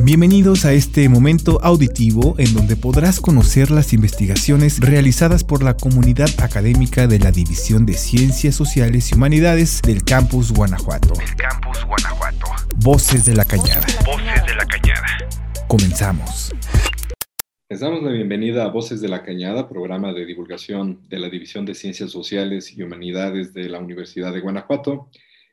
[0.00, 6.30] Bienvenidos a este momento auditivo en donde podrás conocer las investigaciones realizadas por la comunidad
[6.42, 11.12] académica de la División de Ciencias Sociales y Humanidades del Campus Guanajuato.
[11.36, 12.46] Campus Guanajuato.
[12.76, 13.86] Voces de la Cañada.
[14.06, 15.06] Voces de la Cañada.
[15.68, 16.50] Comenzamos.
[17.68, 21.66] Les damos la bienvenida a Voces de la Cañada, programa de divulgación de la División
[21.66, 25.10] de Ciencias Sociales y Humanidades de la Universidad de Guanajuato.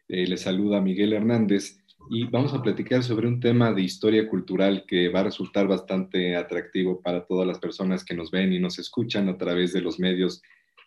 [0.07, 1.78] Eh, les saluda Miguel Hernández
[2.09, 6.35] y vamos a platicar sobre un tema de historia cultural que va a resultar bastante
[6.35, 9.99] atractivo para todas las personas que nos ven y nos escuchan a través de los
[9.99, 10.41] medios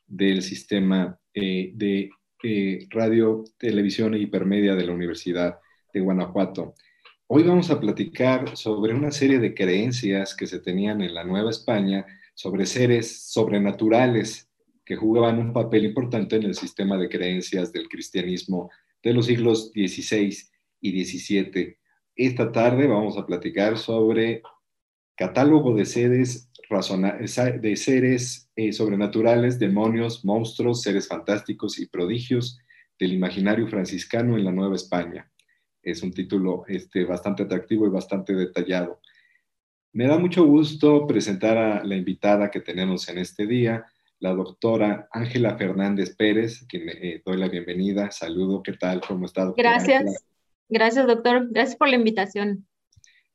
[0.06, 2.10] del sistema eh, de
[2.42, 5.58] eh, radio, televisión e hipermedia de la Universidad
[5.92, 6.74] de Guanajuato.
[7.28, 11.50] Hoy vamos a platicar sobre una serie de creencias que se tenían en la Nueva
[11.50, 14.50] España sobre seres sobrenaturales
[14.84, 18.70] que jugaban un papel importante en el sistema de creencias del cristianismo
[19.02, 20.51] de los siglos XVI
[20.82, 21.78] y 17.
[22.16, 24.42] Esta tarde vamos a platicar sobre
[25.16, 26.50] catálogo de seres,
[27.60, 32.58] de seres eh, sobrenaturales, demonios, monstruos, seres fantásticos y prodigios
[32.98, 35.30] del imaginario franciscano en la Nueva España.
[35.82, 39.00] Es un título este, bastante atractivo y bastante detallado.
[39.92, 43.84] Me da mucho gusto presentar a la invitada que tenemos en este día,
[44.18, 48.10] la doctora Ángela Fernández Pérez, quien eh, doy la bienvenida.
[48.10, 49.00] Saludo, ¿qué tal?
[49.06, 49.44] ¿Cómo está?
[49.44, 50.24] Doctora Gracias.
[50.72, 51.48] Gracias, doctor.
[51.50, 52.66] Gracias por la invitación.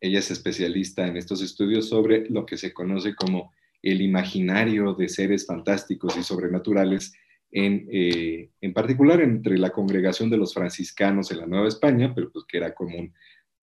[0.01, 5.07] Ella es especialista en estos estudios sobre lo que se conoce como el imaginario de
[5.07, 7.13] seres fantásticos y sobrenaturales,
[7.51, 12.31] en, eh, en particular entre la congregación de los franciscanos en la Nueva España, pero
[12.31, 13.13] pues que era común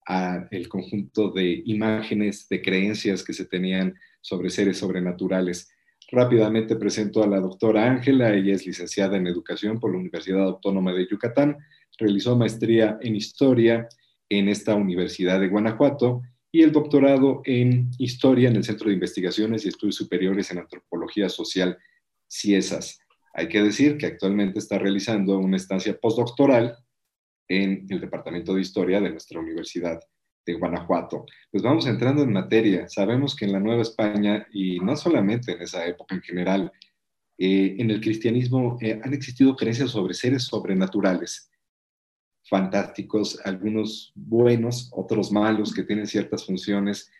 [0.07, 5.69] a el conjunto de imágenes, de creencias que se tenían sobre seres sobrenaturales.
[6.11, 10.93] Rápidamente presento a la doctora Ángela, ella es licenciada en educación por la Universidad Autónoma
[10.93, 11.57] de Yucatán,
[11.97, 13.87] realizó maestría en historia
[14.29, 16.21] en esta Universidad de Guanajuato
[16.51, 21.29] y el doctorado en historia en el Centro de Investigaciones y Estudios Superiores en Antropología
[21.29, 21.77] Social,
[22.31, 22.99] CIESAS.
[23.33, 26.77] Hay que decir que actualmente está realizando una estancia postdoctoral
[27.49, 29.99] en el Departamento de Historia de nuestra Universidad
[30.45, 31.25] de Guanajuato.
[31.51, 32.87] Pues vamos entrando en materia.
[32.87, 36.71] Sabemos que en la Nueva España, y no solamente en esa época en general,
[37.37, 41.49] eh, en el cristianismo eh, han existido creencias sobre seres sobrenaturales
[42.49, 47.11] fantásticos, algunos buenos, otros malos que tienen ciertas funciones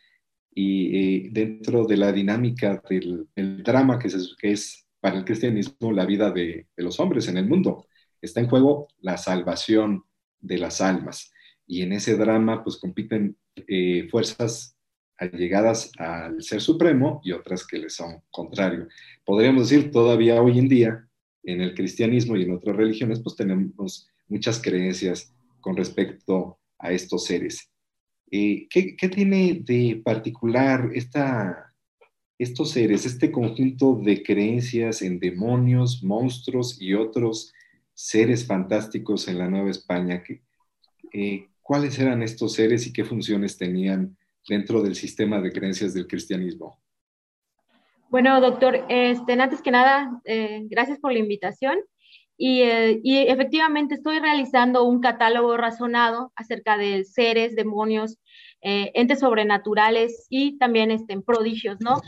[0.58, 6.06] y dentro de la dinámica del drama que es, que es, para el cristianismo la
[6.06, 7.86] vida de, los hombres en el mundo.
[8.22, 10.04] Está en juego la salvación
[10.40, 11.32] de las almas
[11.68, 14.78] y en ese drama pues compiten eh, fuerzas
[15.18, 18.88] allegadas al Ser Supremo y otras que le son contrario.
[19.24, 21.08] Podríamos decir todavía hoy en día
[21.44, 27.26] en el cristianismo y en otras religiones pues tenemos muchas creencias con respecto a estos
[27.26, 27.72] seres.
[28.32, 31.74] Eh, ¿qué, tiene de particular esta,
[32.38, 37.54] estos seres, este conjunto de creencias en demonios, monstruos y otros
[37.94, 40.24] seres fantásticos en la Nueva España?
[41.14, 46.08] Eh, ¿Cuáles eran estos seres y qué funciones tenían dentro del sistema de creencias del
[46.08, 46.80] cristianismo?
[48.10, 51.78] Bueno, doctor, este, antes que nada, eh, gracias por la invitación.
[52.38, 58.18] Eh, y, efectivamente estoy realizando un catálogo razonado acerca de seres, demonios,
[58.62, 62.02] eh, entes sobrenaturales y también este, prodigios, ¿no?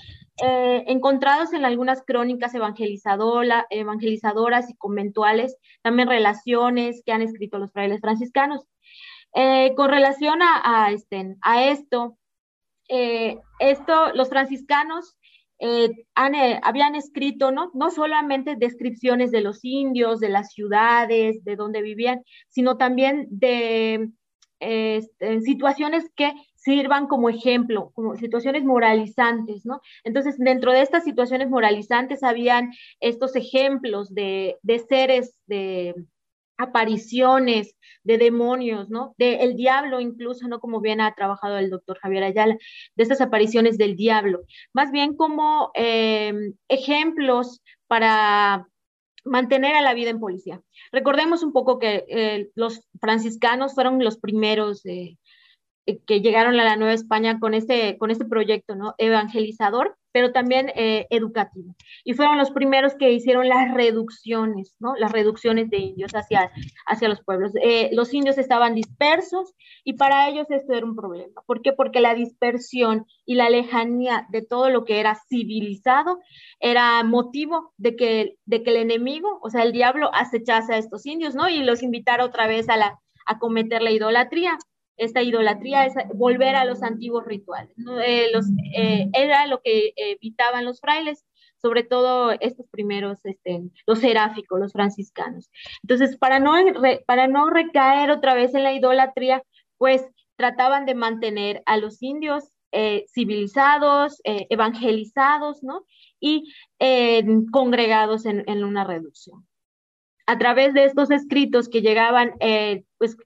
[0.44, 8.02] Eh, encontrados en algunas crónicas evangelizadoras y conventuales, también relaciones que han escrito los frailes
[8.02, 8.68] franciscanos.
[9.76, 12.18] con relación a, este, a esto,
[13.59, 15.18] esto, los franciscanos
[15.59, 17.72] eh, eh, habían escrito ¿no?
[17.73, 24.09] no solamente descripciones de los indios, de las ciudades, de donde vivían, sino también de
[24.59, 29.79] este, situaciones que sirvan como ejemplo, como situaciones moralizantes, ¿no?
[30.03, 35.96] Entonces, dentro de estas situaciones moralizantes habían estos ejemplos de, de seres de,
[36.57, 39.13] apariciones de demonios, ¿no?
[39.18, 40.59] De el diablo incluso, ¿no?
[40.59, 42.58] Como bien ha trabajado el doctor Javier Ayala,
[42.96, 44.41] de estas apariciones del diablo,
[44.73, 46.34] más bien como eh,
[46.67, 48.67] ejemplos para
[49.28, 50.61] mantener a la vida en policía.
[50.91, 55.17] Recordemos un poco que eh, los franciscanos fueron los primeros eh,
[56.05, 58.95] que llegaron a la Nueva España con este, con este proyecto, ¿no?
[58.97, 61.75] Evangelizador pero también eh, educativo.
[62.03, 64.95] Y fueron los primeros que hicieron las reducciones, ¿no?
[64.95, 66.51] Las reducciones de indios hacia,
[66.87, 67.51] hacia los pueblos.
[67.61, 69.53] Eh, los indios estaban dispersos
[69.84, 71.43] y para ellos esto era un problema.
[71.45, 71.72] ¿Por qué?
[71.72, 76.17] Porque la dispersión y la lejanía de todo lo que era civilizado
[76.59, 81.05] era motivo de que, de que el enemigo, o sea, el diablo, acechase a estos
[81.05, 81.47] indios, ¿no?
[81.47, 84.57] Y los invitara otra vez a, la, a cometer la idolatría.
[84.97, 87.76] Esta idolatría es volver a los antiguos rituales.
[88.03, 88.46] Eh, los,
[88.76, 91.23] eh, era lo que evitaban los frailes,
[91.61, 95.49] sobre todo estos primeros, este, los seráficos, los franciscanos.
[95.84, 96.53] Entonces, para no,
[97.05, 99.44] para no recaer otra vez en la idolatría,
[99.78, 100.05] pues
[100.35, 105.85] trataban de mantener a los indios eh, civilizados, evangelizados, ¿no?
[106.20, 106.53] Y
[107.52, 109.47] congregados en, en, una reducción.
[110.26, 112.34] A través de estos escritos que llegaban,
[112.97, 113.17] pues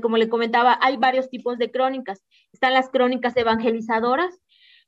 [0.00, 2.22] como le comentaba, hay varios tipos de crónicas.
[2.52, 4.40] Están las crónicas evangelizadoras,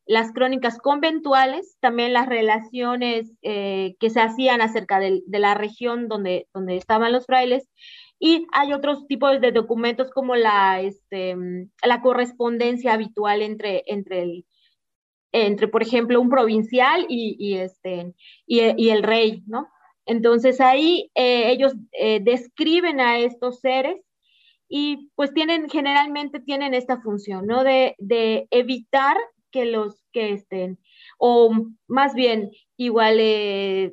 [0.06, 6.48] las crónicas conventuales, también las relaciones eh, que se hacían acerca de, la región donde,
[6.52, 7.68] donde estaban los frailes,
[8.18, 11.36] y hay otros tipos de documentos como la, este,
[11.84, 14.46] la correspondencia habitual entre, entre, el,
[15.32, 18.14] entre, por ejemplo, un provincial y, este,
[18.46, 19.68] y, el rey, ¿no?
[20.06, 24.00] Entonces ahí eh, ellos eh, describen a estos seres
[24.74, 27.62] y pues tienen, generalmente tienen esta función, ¿no?
[27.62, 27.94] De,
[28.50, 29.18] evitar
[29.50, 30.78] que los que estén,
[31.18, 31.52] o
[31.88, 33.92] más bien, igual, eh,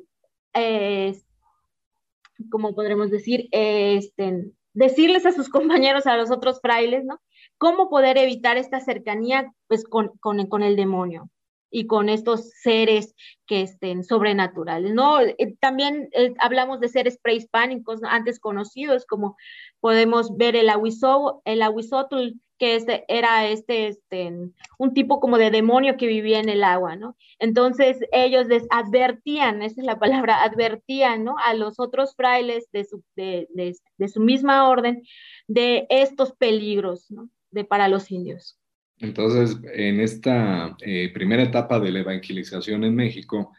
[2.50, 7.20] como podremos decir, estén, decirles a sus compañeros, a los otros frailes, ¿no?
[7.58, 11.28] Cómo poder evitar esta cercanía, pues, con, con, con el demonio
[11.70, 13.14] y con estos seres
[13.46, 15.20] que estén sobrenaturales, ¿no?
[15.20, 19.36] Eh, también eh, hablamos de seres prehispánicos antes conocidos, como
[19.80, 24.30] podemos ver el ahuizotl, el ahuizotl que este, era este, este,
[24.78, 27.16] un tipo como de demonio que vivía en el agua, ¿no?
[27.38, 31.36] Entonces ellos les advertían, esa es la palabra, advertían, ¿no?
[31.42, 35.02] A los otros frailes de su, de, de, de su misma orden
[35.48, 37.30] de estos peligros, ¿no?
[37.50, 38.59] De para los indios.
[39.00, 43.52] Entonces, en esta eh, primera etapa de la evangelización en México,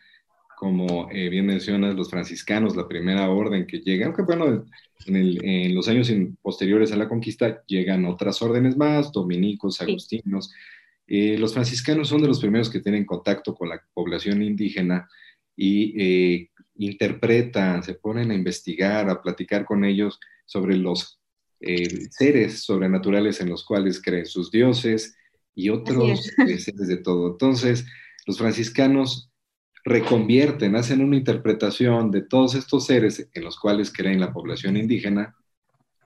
[0.56, 4.66] como eh, bien mencionas, los franciscanos, la primera orden que llega, aunque bueno,
[5.08, 6.12] en, los años
[6.44, 10.54] posteriores a la conquista llegan otras órdenes más, dominicos, agustinos.
[11.08, 15.10] Eh, los franciscanos son de los primeros que tienen contacto con la población indígena
[15.58, 21.20] y interpretan, se ponen a investigar, a platicar con ellos sobre los
[22.10, 25.16] seres sobrenaturales en los cuales creen sus dioses,
[25.56, 27.31] y otros seres de todo.
[27.31, 27.86] Entonces,
[28.25, 29.31] los franciscanos
[29.83, 35.36] reconvierten, hacen una interpretación de todos estos seres en los cuales creen la población indígena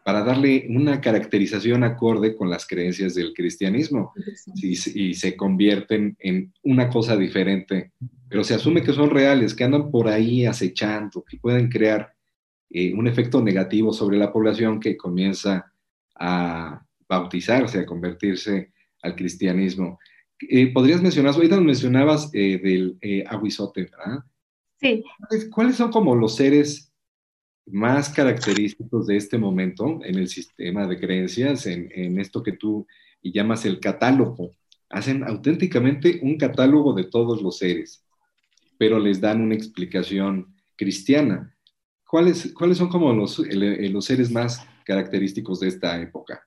[0.05, 4.13] para darle una caracterización acorde con las creencias del cristianismo.
[4.53, 4.75] Y,
[5.15, 7.91] se convierten en una cosa diferente,
[8.29, 12.13] pero se asume que son reales, que andan por ahí acechando, que pueden crear
[12.69, 15.71] eh, un efecto negativo sobre la población que comienza
[16.13, 18.73] a bautizarse, a convertirse
[19.05, 19.99] al cristianismo.
[20.49, 24.23] Eh, ¿Podrías mencionar, ahorita mencionabas eh, del eh, aguizote, ¿verdad?
[24.79, 25.03] Sí.
[25.51, 26.91] ¿Cuáles son como los seres
[27.67, 32.85] más característicos de este momento en el sistema de creencias, en, en esto que tú
[33.23, 34.51] llamas el catálogo?
[34.89, 38.03] Hacen auténticamente un catálogo de todos los seres,
[38.77, 41.55] pero les dan una explicación cristiana.
[42.07, 46.45] ¿Cuáles, cuáles son como los, los seres más característicos de esta época?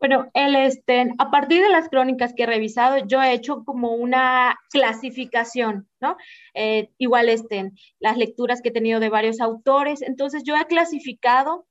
[0.00, 3.94] Bueno, el, este, a partir de las crónicas que he revisado, yo he hecho como
[3.94, 6.16] una clasificación, ¿no?
[6.54, 11.66] Eh, igual estén las lecturas que he tenido de varios autores, entonces yo he clasificado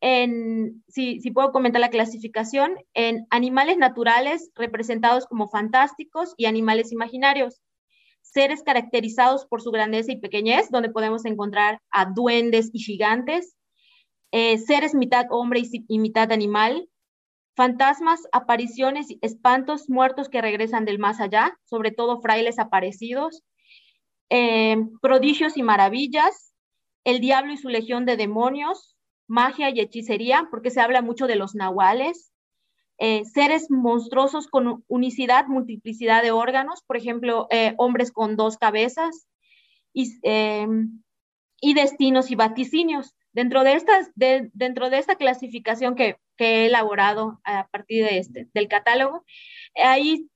[0.00, 6.90] en, si, si puedo comentar la clasificación, en animales naturales representados como fantásticos y animales
[6.90, 7.60] imaginarios,
[8.22, 13.56] seres caracterizados por su grandeza y pequeñez, donde podemos encontrar a duendes y gigantes,
[14.32, 16.88] eh, seres mitad hombre y, y mitad animal,
[17.58, 23.42] fantasmas, apariciones, espantos, muertos que regresan del más allá, sobre todo frailes aparecidos,
[24.30, 26.54] eh, prodigios y maravillas,
[27.02, 28.96] el diablo y su legión de demonios,
[29.26, 32.32] magia y hechicería, porque se habla mucho de los nahuales,
[32.98, 39.26] eh, seres monstruosos con unicidad, multiplicidad de órganos, por ejemplo, eh, hombres con dos cabezas,
[39.92, 43.16] y, destinos y vaticinios.
[43.32, 49.24] Dentro de, dentro de esta clasificación que, he elaborado a partir de este, del catálogo,
[49.74, 50.28] ahí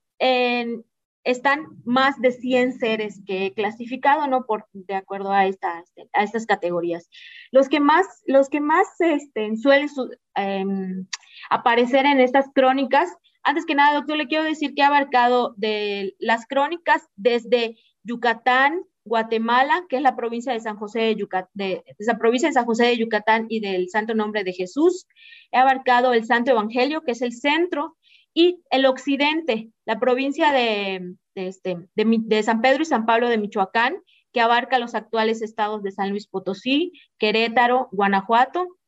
[1.25, 4.45] están más de 100 seres que he clasificado, ¿no?
[4.45, 7.09] Por, de acuerdo a, estas, a estas categorías.
[7.51, 9.89] Los que más, los que más este, suelen
[10.35, 11.07] em,
[11.51, 13.11] aparecer en estas crónicas,
[13.45, 18.83] antes que nada, doctor, le quiero decir que ha abarcado de las crónicas desde Yucatán,
[19.05, 21.51] Guatemala, que es la provincia de San José de Yucatán,
[21.99, 25.07] San José de Yucatán y del Santo Nombre de Jesús.
[25.51, 27.97] He abarcado el Santo Evangelio, que es el centro,
[28.35, 33.97] y el occidente, la provincia de, este, de, San Pedro y San Pablo de Michoacán,
[34.33, 38.79] que abarca los actuales estados de San Luis Potosí, Querétaro, Guanajuato,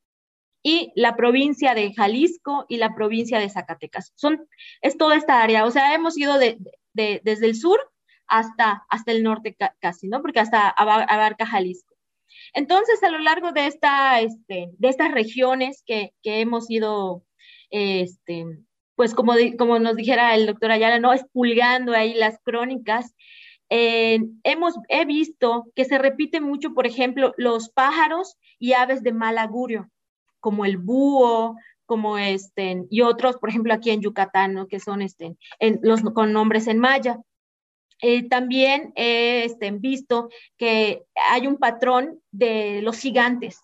[0.62, 4.12] y la provincia de Jalisco y la provincia de Zacatecas.
[4.14, 4.49] Son,
[4.80, 6.56] es toda esta área, o sea, hemos ido de,
[6.94, 7.78] desde el sur
[8.26, 10.23] hasta, hasta el norte casi, ¿no?
[10.23, 11.95] Porque hasta abarca Jalisco.
[12.52, 17.25] Entonces, a lo largo de, esta, este, de estas regiones que, que hemos ido,
[17.71, 18.45] este,
[18.97, 21.12] pues como, como nos dijera el doctor Ayala, ¿no?
[21.12, 23.14] Expulgando ahí las crónicas,
[23.71, 29.12] eh, hemos, he visto que se repite mucho, por ejemplo, los pájaros y aves de
[29.12, 29.90] mal augurio
[30.45, 35.37] como el búho, como este, y otros, por ejemplo, aquí en Yucatán, que son este,
[35.59, 37.19] en, los, con nombres en maya.
[38.06, 43.62] Eh, también he este, visto que hay un patrón de los gigantes.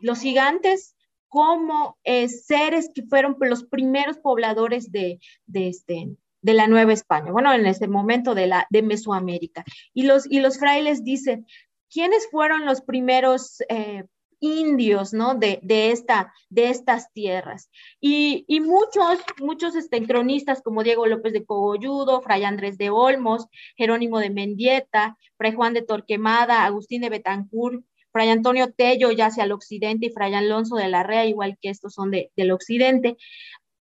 [0.00, 0.96] Los gigantes
[1.28, 7.30] como eh, seres que fueron los primeros pobladores de, de, este, de la Nueva España,
[7.30, 9.64] bueno, en ese momento de, la, de Mesoamérica.
[9.94, 11.46] Y los, y los frailes dicen,
[11.88, 14.02] ¿quiénes fueron los primeros eh,
[14.40, 15.34] indios, ¿no?
[15.34, 17.70] De, de, esta, de estas tierras.
[18.00, 23.46] Y, y muchos, muchos este, cronistas como Diego López de Cogolludo, Fray Andrés de Olmos,
[23.76, 29.44] Jerónimo de Mendieta, Fray Juan de Torquemada, Agustín de Betancourt, Fray Antonio Tello ya hacia
[29.44, 33.18] el occidente y Fray Alonso de la Rea, igual que estos son de, del occidente,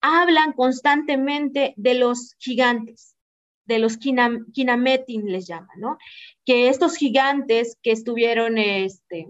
[0.02, 3.16] hablan constantemente de los gigantes,
[3.66, 5.98] de los kinametin les llaman, ¿no?
[6.46, 9.28] Que estos gigantes que estuvieron este,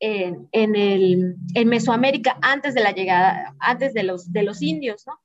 [0.00, 5.20] en, el, en Mesoamérica antes de la llegada, antes de los, de los indios, ¿no?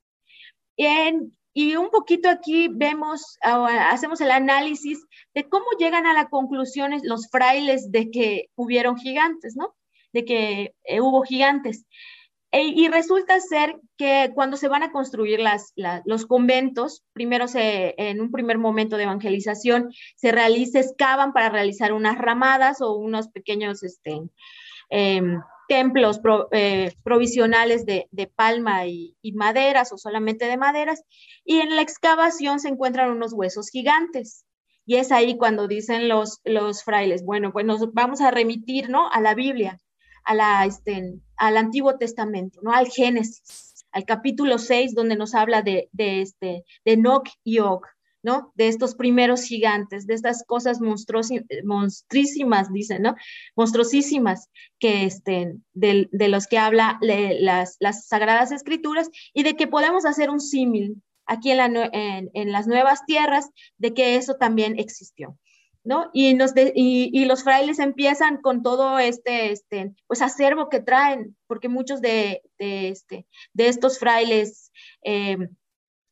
[1.58, 5.00] y un poquito aquí vemos, hacemos el análisis
[5.34, 9.74] de cómo llegan a las conclusiones los frailes de que hubieron gigantes, ¿no?
[10.12, 11.86] De que eh, hubo gigantes.
[12.52, 17.96] E, y resulta ser que cuando se van a construir las, los conventos, primero se,
[17.98, 23.30] en un primer momento de evangelización, se realiza, excavan para realizar unas ramadas o unos
[23.30, 24.20] pequeños, este,
[24.90, 26.20] Em, templos
[26.52, 31.04] eh, provisionales de, palma y, maderas o solamente de maderas,
[31.44, 34.46] y en la excavación se encuentran unos huesos gigantes.
[34.86, 39.10] Y es ahí cuando dicen los, los frailes, bueno, pues nos vamos a remitir, ¿no?
[39.10, 39.80] A la Biblia,
[40.24, 42.72] a la, este, al Antiguo Testamento, ¿no?
[42.72, 47.82] Al Génesis, al capítulo 6, donde nos habla de, de, este, de Noc y Og,
[48.26, 48.52] ¿no?
[48.56, 53.16] De estos primeros gigantes, de estas cosas monstruísimas, dicen, ¿no?
[53.56, 57.78] Monstruosísimas que estén, de, los que habla las,
[58.08, 63.94] Sagradas Escrituras y de que podemos hacer un símil aquí en, las nuevas tierras de
[63.94, 65.38] que eso también existió.
[65.84, 66.10] ¿No?
[66.12, 66.34] Y,
[67.26, 73.28] los frailes empiezan con todo este, este pues acervo que traen, porque muchos de, este,
[73.54, 74.72] de estos frailes
[75.04, 75.38] eh,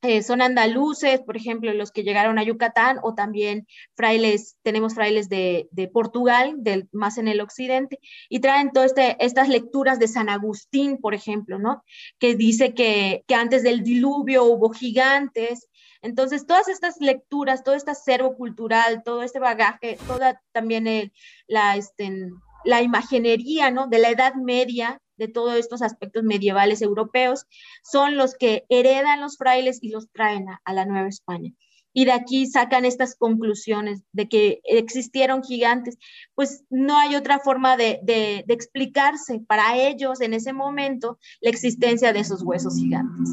[0.03, 5.29] eh, son andaluces, por ejemplo, los que llegaron a Yucatán, o también frailes, tenemos frailes
[5.29, 10.27] de, Portugal, del, más en el occidente, y traen todas este, estas lecturas de San
[10.27, 11.85] Agustín, por ejemplo, ¿no?
[12.19, 15.69] Que dice que, antes del diluvio hubo gigantes.
[16.01, 21.13] Entonces, todas estas lecturas, todo este acervo cultural, todo este bagaje, toda también
[21.47, 22.29] la, este,
[22.65, 23.87] la imaginería, ¿no?
[23.87, 27.45] De la Edad Media, de todos estos aspectos medievales europeos,
[27.83, 31.51] son los que heredan los frailes y los traen a, la Nueva España.
[31.95, 35.97] Y de aquí sacan estas conclusiones de que existieron gigantes.
[36.33, 42.19] Pues no hay otra forma de, explicarse para ellos en ese momento la existencia de
[42.19, 43.29] esos huesos gigantes.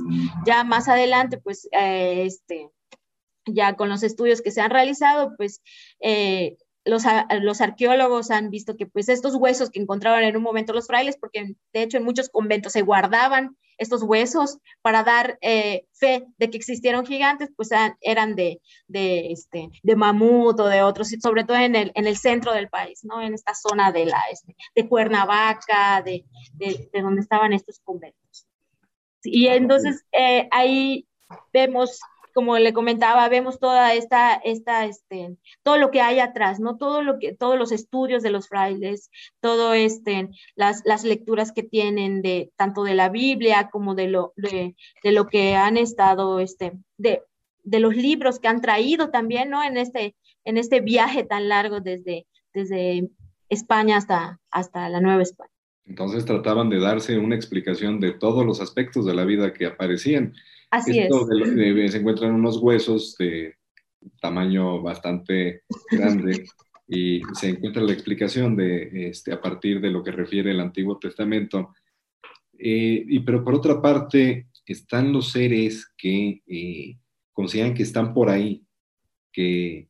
[0.46, 2.70] Ya más adelante, pues, eh, este,
[3.46, 5.62] ya con los estudios que se han realizado, pues
[6.00, 7.04] eh, los,
[7.42, 11.16] los, arqueólogos han visto que pues estos huesos que encontraban en un momento los frailes,
[11.18, 16.50] porque de hecho en muchos conventos se guardaban estos huesos para dar eh, fe de
[16.50, 17.70] que existieron gigantes, pues
[18.02, 22.18] eran de, de, este, de mamut o de otros, sobre todo en el, en el
[22.18, 23.22] centro del país, ¿no?
[23.22, 28.46] En esta zona de, la, este, de Cuernavaca, de, de, de, donde estaban estos conventos.
[29.22, 31.06] Y entonces eh, ahí
[31.52, 32.00] vemos
[32.34, 36.76] como le comentaba, vemos toda esta, esta, este, todo lo que hay atrás, ¿no?
[36.76, 39.10] Todo lo que, todos los estudios de los frailes,
[39.40, 44.32] todo este, las, las lecturas que tienen de, tanto de la Biblia como de lo,
[44.36, 47.22] de, de lo que han estado, este, de,
[47.62, 49.62] de los libros que han traído también, ¿no?
[49.62, 53.10] En este, en este viaje tan largo desde, desde
[53.48, 55.50] España hasta, hasta la Nueva España.
[55.86, 60.34] Entonces trataban de darse una explicación de todos los aspectos de la vida que aparecían.
[60.70, 61.08] Así es.
[61.92, 63.56] se encuentran unos huesos de
[64.20, 66.46] tamaño bastante grande
[66.86, 70.98] y se encuentra la explicación de, este, a partir de lo que refiere el Antiguo
[70.98, 71.74] Testamento.
[72.58, 76.98] Eh, y, pero por otra parte, están los seres que eh,
[77.32, 78.64] consideran que están por ahí,
[79.32, 79.88] que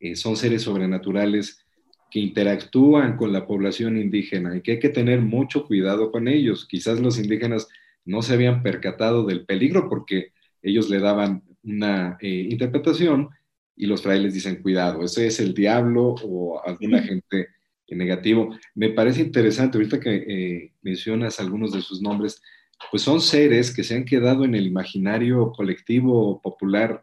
[0.00, 1.64] eh, son seres sobrenaturales
[2.10, 6.66] que interactúan con la población indígena y que hay que tener mucho cuidado con ellos.
[6.68, 7.68] Quizás los indígenas
[8.04, 10.32] no se habían percatado del peligro porque
[10.62, 13.30] ellos le daban una eh, interpretación
[13.76, 17.48] y los frailes dicen, cuidado, ese es el diablo o alguna gente
[17.94, 18.56] negativo.
[18.74, 22.42] Me parece interesante, ahorita que eh, mencionas algunos de sus nombres,
[22.90, 27.02] pues son seres que se han quedado en el imaginario colectivo popular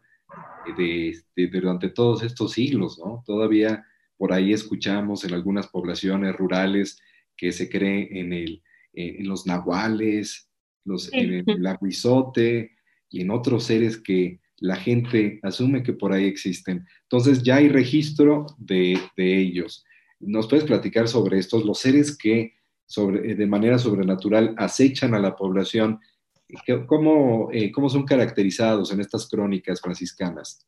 [0.76, 1.16] de,
[1.50, 3.22] durante todos estos siglos, ¿no?
[3.26, 3.84] Todavía
[4.16, 7.00] por ahí escuchamos en algunas poblaciones rurales
[7.36, 10.49] que se cree en, el, en los nahuales,
[10.84, 12.72] los, en el aguizote
[13.08, 16.86] y en otros seres que la gente asume que por ahí existen.
[17.02, 19.84] Entonces ya hay registro de, de ellos.
[20.20, 22.54] ¿Nos puedes platicar sobre estos, los seres que
[22.86, 26.00] sobre, de manera sobrenatural acechan a la población?
[26.86, 30.66] ¿Cómo, eh, ¿Cómo son caracterizados en estas crónicas franciscanas?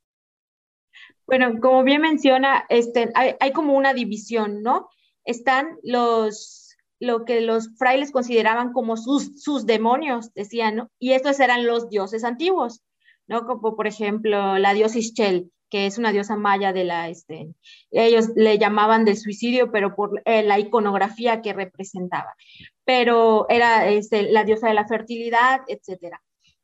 [1.27, 4.89] Bueno, como bien menciona, este, hay, hay, como una división, ¿no?
[5.25, 6.62] Están los,
[7.03, 10.89] lo que los frailes consideraban como sus, sus demonios, decían.
[11.01, 12.85] Y estos eran los dioses antiguos,
[13.27, 13.45] ¿no?
[13.45, 17.49] Como por ejemplo la diosa Ischel, que es una diosa maya de la, este,
[17.91, 22.37] ellos le llamaban del suicidio, pero por eh, la iconografía que representaba.
[22.85, 26.15] Pero era este, la diosa de la fertilidad, etc.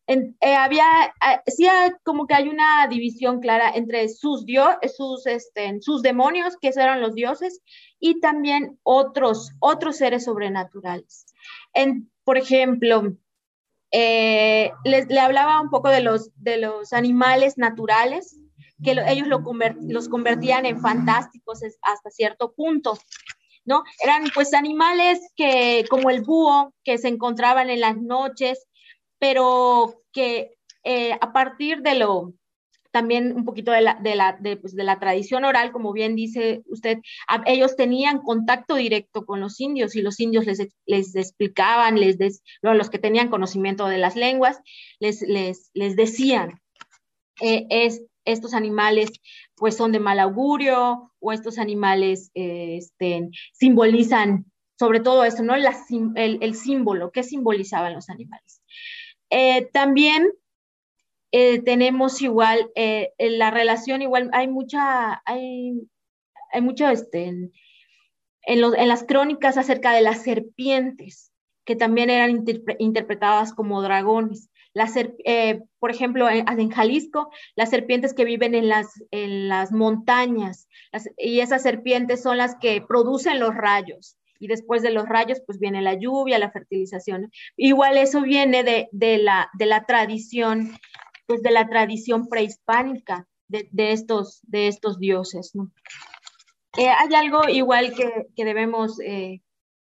[0.06, 1.66] Eh, había, eh, sí,
[2.04, 7.00] como que hay una división clara entre sus, dios, sus, este, sus demonios, que eran
[7.00, 7.60] los dioses,
[8.00, 11.26] y también otros, otros seres sobrenaturales.
[11.72, 13.16] En, por ejemplo,
[13.92, 18.38] les, le hablaba un poco de los, de los animales naturales,
[18.82, 22.96] que ellos los convertían en fantásticos hasta cierto punto,
[23.64, 23.82] ¿no?
[24.02, 28.66] Eran pues animales que, como el búho, que se encontraban en las noches,
[29.18, 32.34] pero que eh, a partir de lo,
[32.98, 36.16] también un poquito de la, de la, de, pues, de la tradición oral, como bien
[36.16, 36.98] dice usted,
[37.46, 42.90] ellos tenían contacto directo con los indios y los indios les, les explicaban, les los
[42.90, 44.58] que tenían conocimiento de las lenguas,
[44.98, 46.60] les, les, les decían,
[47.40, 49.12] eh, es, estos animales
[49.54, 54.44] pues son de mal augurio o estos animales este, simbolizan
[54.76, 55.54] sobre todo esto, ¿no?
[55.54, 58.60] el, símbolo, ¿qué simbolizaban los animales?
[59.30, 60.32] Eh, también
[61.32, 62.70] eh, tenemos igual
[63.18, 65.72] la relación, igual hay mucha, hay,
[66.52, 67.52] hay mucho este, en,
[68.48, 71.32] en, las crónicas acerca de las serpientes,
[71.64, 72.44] que también eran
[72.78, 74.50] interpretadas como dragones.
[75.24, 80.68] Eh, por ejemplo, en, Jalisco, las serpientes que viven en las, en las montañas,
[81.16, 84.16] y esas serpientes son las que producen los rayos.
[84.40, 87.30] Y después de los rayos, pues viene la lluvia, la fertilización.
[87.56, 90.78] Igual eso viene de, de la, de la tradición,
[91.28, 95.52] pues de la tradición prehispánica de, estos, de estos dioses.
[95.54, 95.70] ¿no?
[96.78, 99.42] Eh, hay algo igual que, que debemos eh,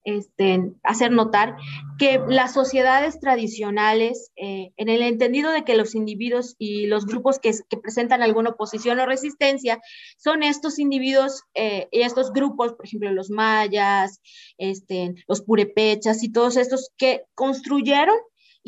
[0.02, 1.56] este, hacer notar
[1.96, 7.38] que las sociedades tradicionales, eh, en el entendido de que los individuos y los grupos
[7.38, 9.80] que, presentan alguna oposición o resistencia,
[10.16, 14.20] son estos individuos y estos grupos, por ejemplo, los mayas,
[14.56, 18.16] este, los purepechas y todos estos que construyeron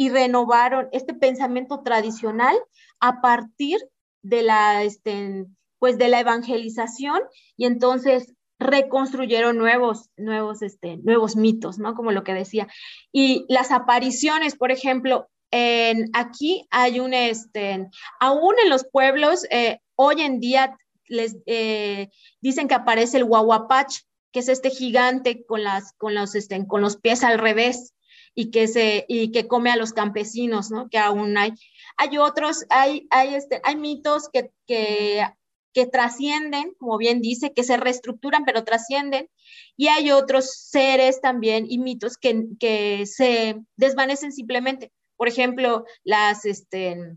[0.00, 2.56] y renovaron este pensamiento tradicional
[3.00, 3.76] a partir
[4.22, 5.44] de la, este,
[5.78, 7.20] pues de la evangelización
[7.54, 11.94] y entonces reconstruyeron nuevos, nuevos, este, nuevos mitos, ¿no?
[11.94, 12.66] Como lo que decía.
[13.12, 17.86] Y las apariciones, por ejemplo, en, aquí hay un, este,
[18.20, 22.08] aún en los pueblos, eh, hoy en día les eh,
[22.40, 23.98] dicen que aparece el guaguapach,
[24.32, 27.92] que es este gigante con, las, con, los, este, con los pies al revés
[28.34, 30.88] y que, se, y que come a los campesinos, ¿no?
[30.88, 31.52] Que aún hay.
[31.96, 35.24] Hay otros, hay, hay, este, hay mitos que, que
[35.72, 39.28] que trascienden, como bien dice, que se reestructuran pero trascienden,
[39.76, 44.92] y hay otros seres también y mitos que, que se desvanecen simplemente.
[45.16, 47.16] Por ejemplo, las, este,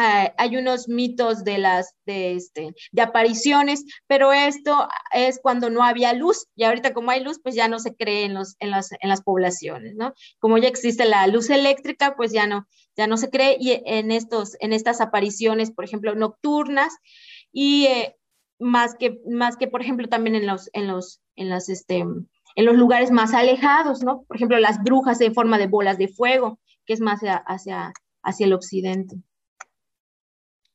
[0.00, 6.12] hay unos mitos de las de, este, de apariciones, pero esto es cuando no había
[6.12, 8.90] luz y ahorita como hay luz, pues ya no se cree en, los, en, las,
[8.92, 10.14] en las poblaciones, ¿no?
[10.38, 14.10] Como ya existe la luz eléctrica, pues ya no, ya no se cree y en,
[14.10, 16.96] estos, en estas apariciones, por ejemplo, nocturnas,
[17.52, 18.16] y eh,
[18.58, 22.04] más, que, más que, por ejemplo, también en los, en los, en las, este,
[22.56, 24.22] en los lugares más alejados, ¿no?
[24.22, 28.46] Por ejemplo, las brujas en forma de bolas de fuego, que es más hacia, hacia,
[28.46, 29.16] el occidente.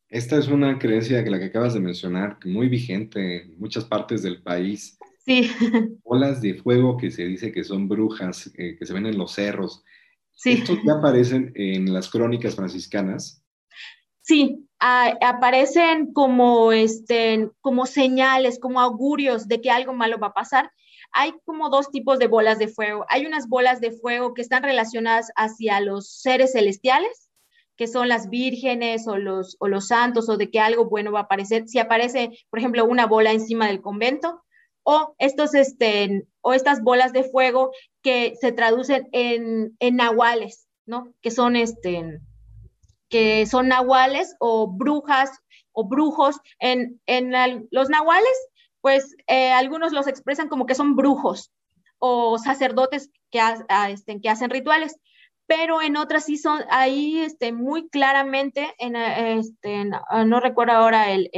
[0.10, 4.22] Esta es una creencia que la que acabas de mencionar, muy vigente en muchas partes
[4.22, 4.98] del país.
[5.26, 5.50] Sí.
[6.04, 9.34] Bolas de fuego que se dice que son brujas, eh, que se ven en los
[9.34, 9.84] cerros.
[10.32, 10.54] Sí.
[10.54, 13.41] ¿Estos ya aparecen en las crónicas franciscanas?
[14.22, 20.72] Sí, aparecen como, este, como señales, como augurios de que algo malo va a pasar.
[21.12, 23.06] Hay como dos tipos de bolas de fuego.
[23.10, 27.25] Hay unas bolas de fuego que están relacionadas hacia los seres celestiales,
[27.78, 31.20] que son las vírgenes o los, o los santos, o de que algo bueno va
[31.20, 31.68] a aparecer.
[31.68, 34.44] Si aparece, por ejemplo, una bola encima del convento,
[34.84, 37.72] o, estos, este, o estas bolas de fuego
[38.04, 41.14] que se traducen en, en nahuales, ¿no?
[41.22, 42.20] Que son este,
[43.10, 45.32] que son nahuales o brujas
[45.72, 46.40] o brujos.
[46.60, 47.00] En,
[47.72, 48.48] los nahuales,
[48.82, 51.52] pues eh, algunos los expresan como que son brujos
[51.98, 53.42] o sacerdotes que,
[53.90, 54.98] este, que hacen rituales,
[55.47, 61.29] pero en otras sí son ahí este, muy claramente, en, este, no recuerdo ahora el,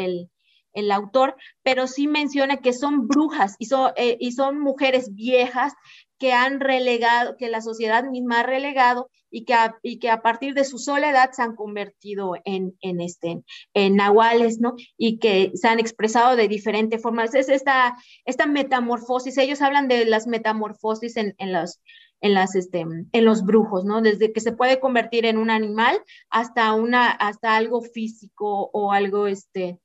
[0.78, 5.74] el autor, pero sí menciona que son brujas y son, eh, y son mujeres viejas
[6.20, 10.22] que han relegado, que la sociedad misma ha relegado y que a, y que a
[10.22, 13.42] partir de su soledad se han convertido en, en, este,
[13.74, 14.76] en nahuales, ¿no?
[14.98, 17.34] Y que se han expresado de diferentes formas.
[17.34, 21.82] Es esta, esta metamorfosis, ellos hablan de las metamorfosis en, en los,
[22.22, 24.02] en, las, este, en los brujos, ¿no?
[24.02, 25.98] Desde que se puede convertir en un animal
[26.30, 29.80] hasta, una, hasta algo físico o algo, este,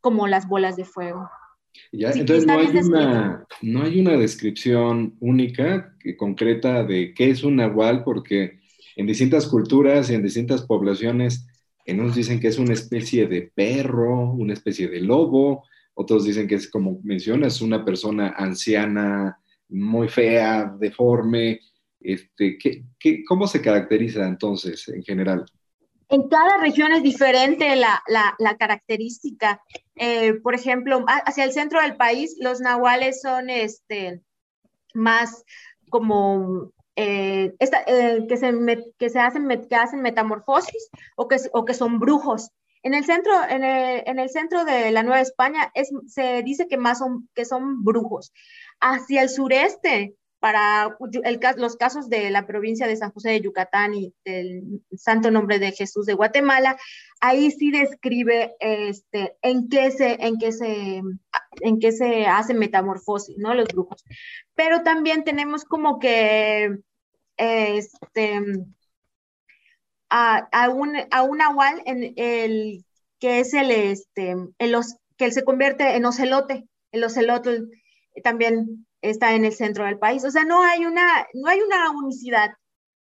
[0.00, 1.28] como las bolas de fuego.
[1.92, 7.56] entonces no hay, una, no hay, una, descripción única, que, concreta de qué es un
[7.56, 8.60] nahual, porque
[8.96, 11.46] en distintas culturas y en distintas poblaciones,
[11.86, 16.56] unos dicen que es una especie de perro, una especie de lobo, otros dicen que
[16.56, 21.60] es como mencionas, una persona anciana, muy fea, deforme.
[22.00, 25.44] Este, ¿qué, qué, cómo se caracteriza entonces en general?
[26.10, 29.62] En cada región es diferente la, la, característica.
[29.94, 34.22] Eh, por ejemplo, hacia el centro del país, los nahuales son este,
[34.94, 35.44] más
[35.90, 38.52] como eh, eh, que, se
[38.98, 42.52] que, se hacen, que hacen metamorfosis o que, o que son brujos.
[42.82, 46.68] En el centro, en el, en el centro de la Nueva España es, se dice
[46.68, 48.32] que más son, que son brujos.
[48.80, 53.94] Hacia el sureste para el, los casos de la provincia de San José de Yucatán
[53.94, 56.78] y del Santo Nombre de Jesús de Guatemala,
[57.20, 61.02] ahí sí describe este, en, qué se, en, qué se,
[61.60, 63.54] en qué se hace metamorfosis, ¿no?
[63.54, 64.04] Los brujos.
[64.54, 66.78] Pero también tenemos como que
[67.36, 68.42] este,
[70.10, 71.06] a, a, un, a
[71.46, 72.84] agual en el
[73.18, 77.62] que es el, este, los, que se convierte en ocelote, el ocelote
[78.22, 80.24] también está en el centro del país.
[80.24, 82.50] O sea, no hay una, no hay una unicidad.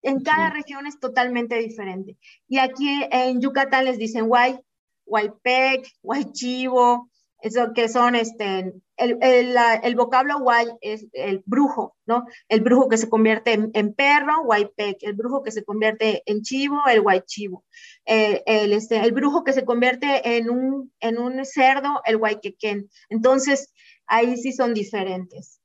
[0.02, 2.18] En cada región es totalmente diferente.
[2.48, 4.60] Y aquí en Yucatán les dicen guay,
[5.06, 7.10] guaypec, guaychivo,
[7.42, 12.26] eso que son este, el, el, vocablo guay es el brujo, ¿no?
[12.50, 16.82] El brujo que se convierte en, perro, guaypec, el brujo que se convierte en chivo,
[16.88, 17.64] el guaychivo,
[18.06, 22.90] eh, el, este, el brujo que se convierte en un, en un cerdo, el guayquequén.
[23.10, 23.72] Entonces,
[24.08, 25.57] ahí sí son diferentes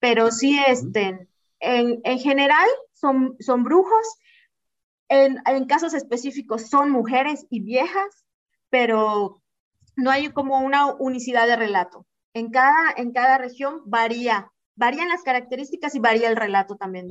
[0.00, 1.28] pero sí estén.
[1.60, 4.18] En, en general son, son brujos,
[5.08, 8.24] en, en, casos específicos son mujeres y viejas,
[8.70, 9.42] pero
[9.96, 12.06] no hay como una unicidad de relato.
[12.32, 17.08] En cada, en cada región varía, varían las características y varía el relato también,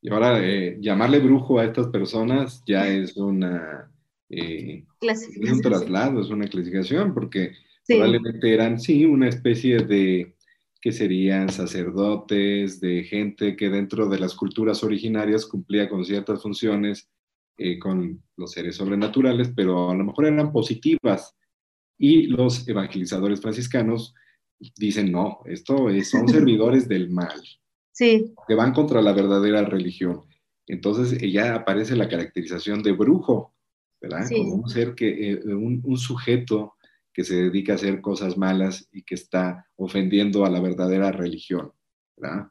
[0.00, 3.90] Y ahora, eh, llamarle brujo a estas personas ya es una...
[4.30, 7.52] Eh, es un traslado, es una clasificación, porque
[7.86, 10.34] probablemente eran, sí, una especie de
[10.80, 17.08] que serían sacerdotes, de gente que dentro de las culturas originarias cumplía con ciertas funciones
[17.56, 21.34] eh, con los seres sobrenaturales, pero a lo mejor eran positivas.
[21.98, 24.14] Y los evangelizadores franciscanos
[24.76, 27.42] dicen, no, esto son servidores del mal,
[27.90, 28.32] sí.
[28.46, 30.22] que van contra la verdadera religión.
[30.68, 33.54] Entonces ya aparece la caracterización de brujo,
[34.00, 34.28] ¿verdad?
[34.28, 36.74] Como un ser que, eh, un, un sujeto
[37.18, 41.72] que se dedica a hacer cosas malas y que está ofendiendo a la verdadera religión.
[42.16, 42.46] ¿verdad?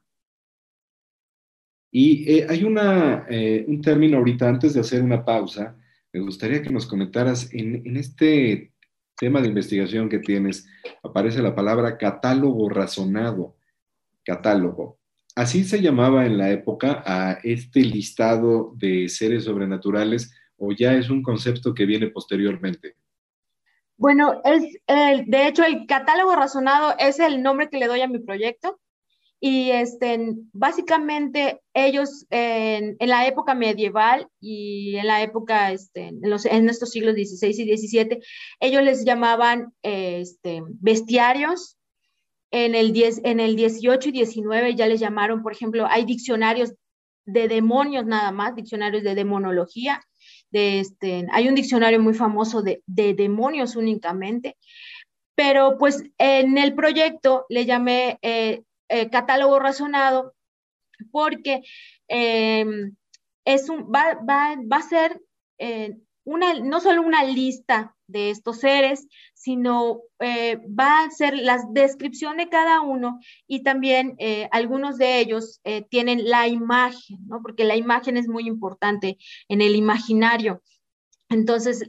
[1.90, 5.74] Y eh, hay una, eh, un término ahorita, antes de hacer una pausa,
[6.12, 8.74] me gustaría que nos comentaras en, en este
[9.16, 10.68] tema de investigación que tienes,
[11.02, 13.56] aparece la palabra catálogo razonado,
[14.22, 14.98] catálogo.
[15.34, 21.08] Así se llamaba en la época a este listado de seres sobrenaturales o ya es
[21.08, 22.96] un concepto que viene posteriormente.
[23.98, 28.06] Bueno, es el, de hecho el catálogo razonado es el nombre que le doy a
[28.08, 28.78] mi proyecto
[29.40, 36.46] y este, básicamente ellos en, la época medieval y en la época, este, en, los,
[36.46, 38.20] estos siglos XVI y XVII,
[38.60, 41.76] ellos les llamaban este, bestiarios.
[42.50, 46.72] En el, 10, en el 18 y 19 ya les llamaron, por ejemplo, hay diccionarios
[47.26, 50.00] de demonios nada más, diccionarios de demonología,
[50.50, 54.56] de este, hay un diccionario muy famoso de, demonios únicamente,
[55.34, 60.34] pero pues en el proyecto le llamé eh, eh, catálogo razonado
[61.12, 61.62] porque
[62.08, 62.96] em,
[63.44, 65.20] es un, va, va, va a ser
[65.58, 65.96] eh,
[66.28, 72.36] una, no solo una lista de estos seres, sino eh, va a ser la descripción
[72.36, 77.40] de cada uno y también eh, algunos de ellos eh, tienen la imagen, ¿no?
[77.40, 79.16] porque la imagen es muy importante
[79.48, 80.62] en el imaginario.
[81.30, 81.84] Entonces,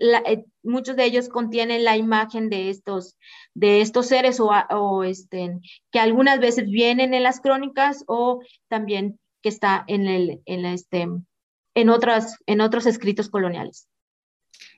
[0.64, 3.18] muchos de ellos contienen la imagen de estos,
[3.54, 5.60] de estos seres o, o este,
[5.92, 11.08] que algunas veces vienen en las crónicas o también que está en, el, en, este,
[11.74, 13.89] en, otras, en otros escritos coloniales.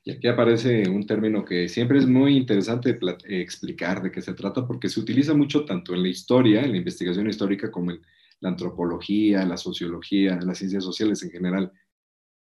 [0.04, 4.34] Y aquí aparece un término que siempre es muy interesante eh, explicar de qué se
[4.34, 8.02] trata, porque se utiliza mucho tanto en la historia, en la investigación histórica, como en
[8.40, 11.72] la antropología, la sociología, las ciencias sociales en general.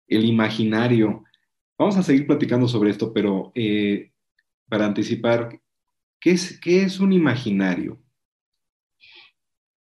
[0.08, 1.24] El imaginario.
[1.78, 4.12] Vamos a seguir platicando sobre esto, pero eh,
[4.70, 5.60] para anticipar,
[6.20, 8.00] ¿qué es, ¿qué es un imaginario?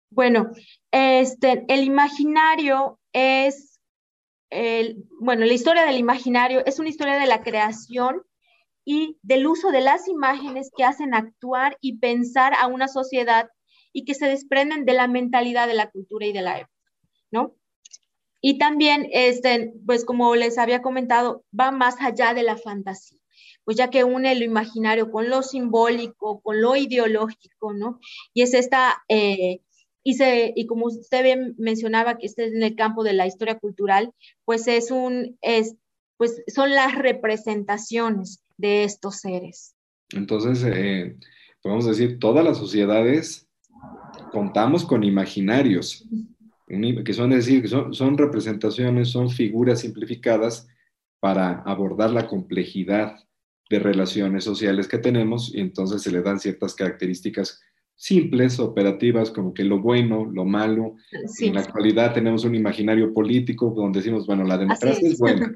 [0.10, 0.50] Bueno,
[0.92, 3.75] este, el imaginario es
[5.20, 8.24] bueno, la historia del imaginario es una historia de la creación
[8.86, 13.50] y del uso de las imágenes que hacen actuar y pensar a una sociedad
[13.92, 16.74] y que se desprenden de la mentalidad de la cultura y de la época,
[17.32, 17.56] ¿no?
[18.42, 23.20] Y también, este, pues como les había comentado, va más allá de la fantasía,
[23.64, 28.00] pues ya que une lo imaginario con lo simbólico, con lo ideológico, ¿no?
[28.34, 29.62] Y es esta eh,
[30.08, 33.58] y, se, y como usted bien mencionaba que esté en el campo de la historia
[33.58, 34.14] cultural,
[34.46, 35.76] pues es un, es,
[36.18, 39.74] pues son las representaciones de estos seres.
[40.14, 41.16] Entonces, eh,
[41.64, 43.48] podemos decir, todas las sociedades
[44.32, 46.08] contamos con imaginarios,
[46.68, 50.68] que son decir, que son, son representaciones, son figuras simplificadas
[51.20, 53.18] para abordar la complejidad
[53.72, 57.60] de relaciones sociales que tenemos y entonces se le dan ciertas características
[57.96, 60.96] simples, operativas, como que lo bueno, lo malo.
[61.40, 65.18] En la actualidad tenemos un imaginario político donde decimos, bueno, la democracia es.
[65.18, 65.54] buena.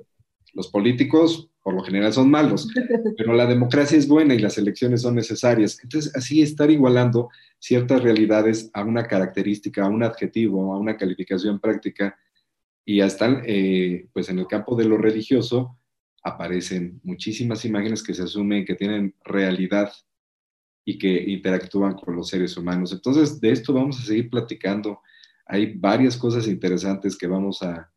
[0.53, 2.67] Los políticos, por lo general, son malos,
[3.17, 5.79] pero la democracia es buena y las elecciones son necesarias.
[5.83, 11.59] Entonces, así estar igualando ciertas realidades a una característica, a un adjetivo, a una calificación
[11.59, 12.17] práctica,
[12.83, 15.77] y hasta, eh, pues en el campo de lo religioso,
[16.23, 19.91] aparecen muchísimas imágenes que se asumen que tienen realidad
[20.85, 22.91] y que interactúan con los seres humanos.
[22.91, 25.01] Entonces, de esto vamos a seguir platicando.
[25.45, 27.91] Hay varias cosas interesantes que vamos a,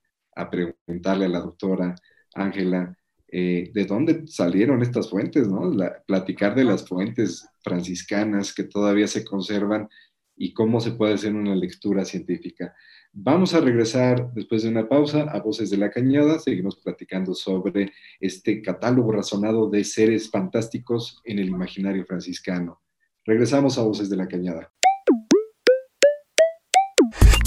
[0.51, 1.95] preguntarle a la doctora
[2.35, 2.97] Ángela.
[3.29, 5.49] Eh, ¿De dónde salieron estas fuentes?
[5.49, 5.73] ¿no?
[6.07, 9.89] platicar de las fuentes franciscanas que todavía se conservan
[10.37, 12.75] y cómo se puede hacer una lectura científica.
[13.15, 16.39] Vamos a regresar después de una pausa a Voces de la Cañada.
[16.39, 22.81] Seguimos platicando sobre este catálogo razonado de seres fantásticos en el imaginario franciscano.
[23.27, 24.73] Regresamos a Voces de la Cañada.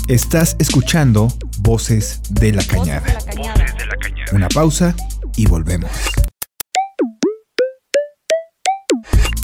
[0.08, 1.30] Estás escuchando
[1.62, 3.01] Voces de la Cañada.
[3.01, 4.32] Voces de la Cañada.
[4.34, 4.95] Una pausa
[5.36, 5.89] y volvemos.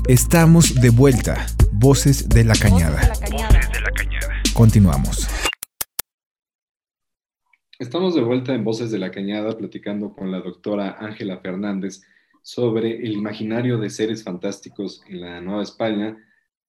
[0.07, 1.47] Estamos de vuelta.
[1.71, 3.07] Voces de la Cañada.
[3.07, 4.43] Voces de la Cañada.
[4.53, 5.30] Continuamos.
[7.81, 12.03] Estamos de vuelta en Voces de la Cañada platicando con la doctora Ángela Fernández
[12.43, 16.15] sobre el imaginario de seres fantásticos en la Nueva España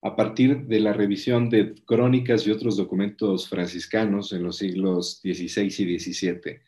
[0.00, 5.66] a partir de la revisión de crónicas y otros documentos franciscanos en los siglos XVI
[5.66, 6.60] y XVII.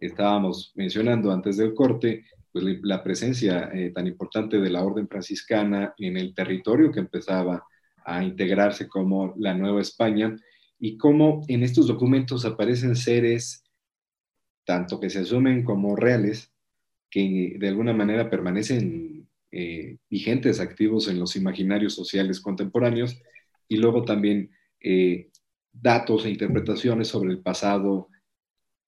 [0.00, 5.94] Estábamos mencionando antes del corte pues, la presencia eh, tan importante de la orden franciscana
[5.96, 7.64] en el territorio que empezaba
[8.04, 10.34] a integrarse como la Nueva España
[10.80, 13.61] y cómo en estos documentos aparecen seres
[14.64, 16.52] tanto que se asumen como reales
[17.10, 23.20] que de alguna manera permanecen eh, vigentes, activos en los imaginarios sociales contemporáneos,
[23.68, 25.28] y luego también eh,
[25.70, 28.08] datos e interpretaciones sobre el pasado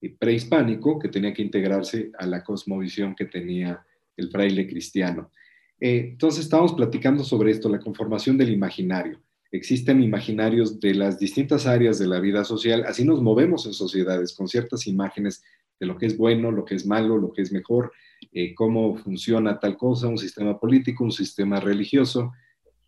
[0.01, 3.85] eh, prehispánico que tenía que integrarse a la cosmovisión que tenía
[4.17, 5.31] el fraile cristiano.
[5.79, 9.21] entonces estamos platicando sobre esto, la conformación del imaginario.
[9.51, 14.33] Existen imaginarios de las distintas áreas de la vida social, así nos movemos en sociedades
[14.33, 15.43] con ciertas imágenes
[15.79, 17.91] de lo que es bueno, lo que es malo, lo que es mejor,
[18.31, 22.33] eh, cómo funciona tal cosa, un sistema político, un sistema religioso,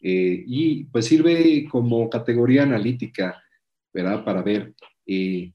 [0.01, 3.41] eh, y pues sirve como categoría analítica,
[3.93, 4.23] ¿verdad?
[4.23, 4.73] Para ver
[5.05, 5.51] eh,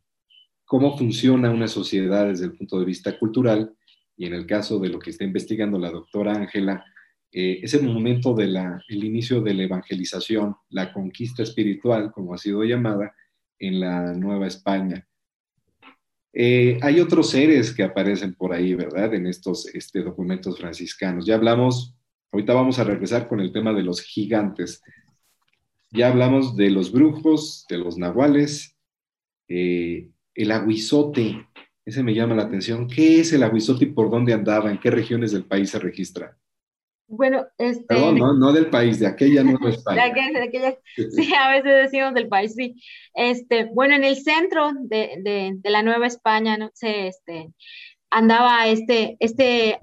[0.65, 3.75] cómo funciona una sociedad desde el punto de vista cultural,
[4.17, 6.85] y en el caso de lo que está investigando la doctora Ángela,
[7.35, 8.55] es el momento del
[8.91, 13.15] inicio de la evangelización, la conquista espiritual, como ha sido llamada,
[13.59, 15.09] en la Nueva España
[16.33, 19.13] Eh, hay otros seres que aparecen por ahí, ¿verdad?
[19.15, 21.27] En estos este, documentos franciscanos.
[21.27, 21.95] Ya hablamos,
[22.31, 24.83] ahorita vamos a regresar con el tema de los gigantes.
[25.91, 28.77] Ya hablamos de los brujos, de los nahuales,
[29.49, 31.47] eh, el aguizote,
[31.85, 32.89] ese me llama la atención.
[32.89, 34.71] ¿Qué es el aguizote y por dónde andaba?
[34.71, 36.39] ¿En qué regiones del país se registra?
[37.15, 37.85] Bueno, este...
[37.85, 40.05] Perdón, no, no del país, de aquella Nueva España.
[40.05, 42.75] de aquella, de aquella, sí, a veces decimos del país, sí.
[43.15, 46.71] Este, bueno, en el centro de, de, de la Nueva España, ¿no?
[46.73, 47.53] Se, este,
[48.09, 49.79] andaba este, este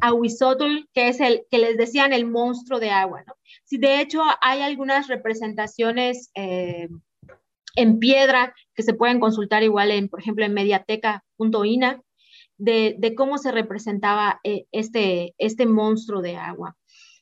[0.93, 3.35] que es el que les decían el monstruo de agua, ¿no?
[3.65, 6.89] Sí, de hecho, hay algunas representaciones eh,
[7.75, 12.01] en piedra que se pueden consultar igual en, por ejemplo, en mediateca.ina,
[12.57, 16.75] de, de, cómo se representaba eh, este, este monstruo de agua.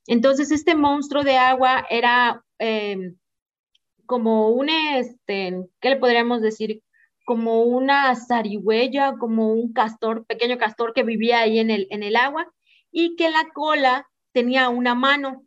[0.08, 3.14] Entonces, este monstruo de agua era eh,
[4.06, 6.82] como un, este, ¿qué le podríamos decir?
[7.26, 12.16] Como una zarigüeya, como un castor, pequeño castor que vivía ahí en el, en el
[12.16, 12.52] agua
[12.90, 15.44] y que la cola tenía una mano.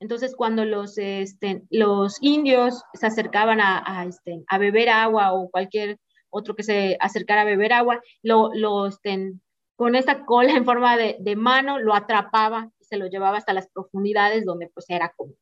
[0.00, 5.98] Entonces, cuando los, este, los indios se acercaban a, este, a beber agua o cualquier
[6.30, 9.32] otro que se acercara a beber agua, lo, lo este,
[9.76, 13.68] con esta cola en forma de, de mano lo atrapaba se lo llevaba hasta las
[13.68, 15.36] profundidades donde pues era común.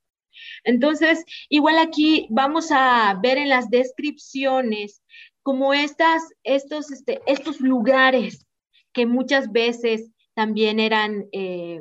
[0.64, 5.02] Entonces, igual aquí vamos a ver en las descripciones
[5.42, 8.46] como estas, estos, este, estos lugares
[8.92, 11.80] que muchas veces también eran eh,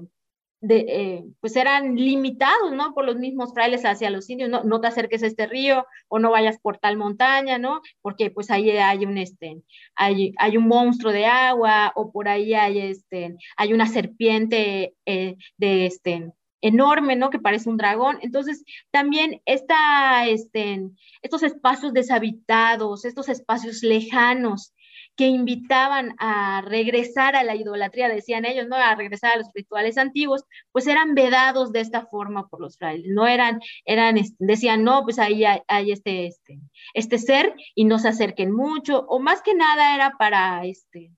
[0.69, 2.93] eh, pues eran limitados, ¿no?
[2.93, 6.19] Por los mismos frailes hacia los indios, no, no te acerques a este río o
[6.19, 7.81] no vayas por tal montaña, ¿no?
[8.01, 9.61] Porque pues ahí hay un, este,
[9.95, 15.35] hay, hay un monstruo de agua o por ahí hay, este, hay una serpiente eh,
[15.57, 17.29] de, este, enorme, ¿no?
[17.29, 18.17] Que parece un dragón.
[18.21, 20.81] Entonces, también esta, este,
[21.21, 24.73] estos espacios deshabitados, estos espacios lejanos,
[25.15, 28.75] que invitaban a regresar a la idolatría, decían ellos, ¿no?
[28.75, 33.07] A regresar a los rituales antiguos, pues eran vedados de esta forma por los frailes,
[33.11, 36.59] no eran, eran, decían, no, pues ahí hay, este, este,
[36.93, 41.11] este ser y no se acerquen mucho, o más que nada era para, este,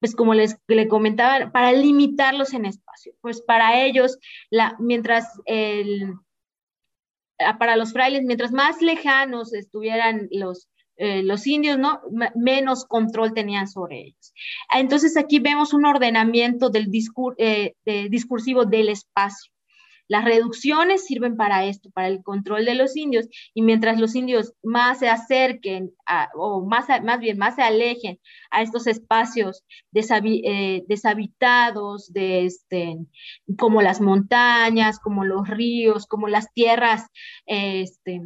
[0.00, 4.18] pues como les le comentaba, para limitarlos en espacio, pues para ellos,
[4.50, 6.14] la, mientras el,
[7.58, 12.00] para los frailes, mientras más lejanos estuvieran los, eh, los indios, ¿no?
[12.34, 14.32] menos control tenían sobre ellos.
[14.72, 16.90] Entonces aquí vemos un ordenamiento del
[17.38, 17.74] eh,
[18.08, 19.52] discursivo del espacio.
[20.08, 24.54] Las reducciones sirven para esto, para el control de los indios, y mientras los indios
[24.62, 25.92] más se acerquen,
[26.34, 32.98] o más, más bien más se alejen a estos espacios eh, deshabitados, de este,
[33.58, 37.06] como las montañas, como los ríos, como las tierras,
[37.46, 38.22] este,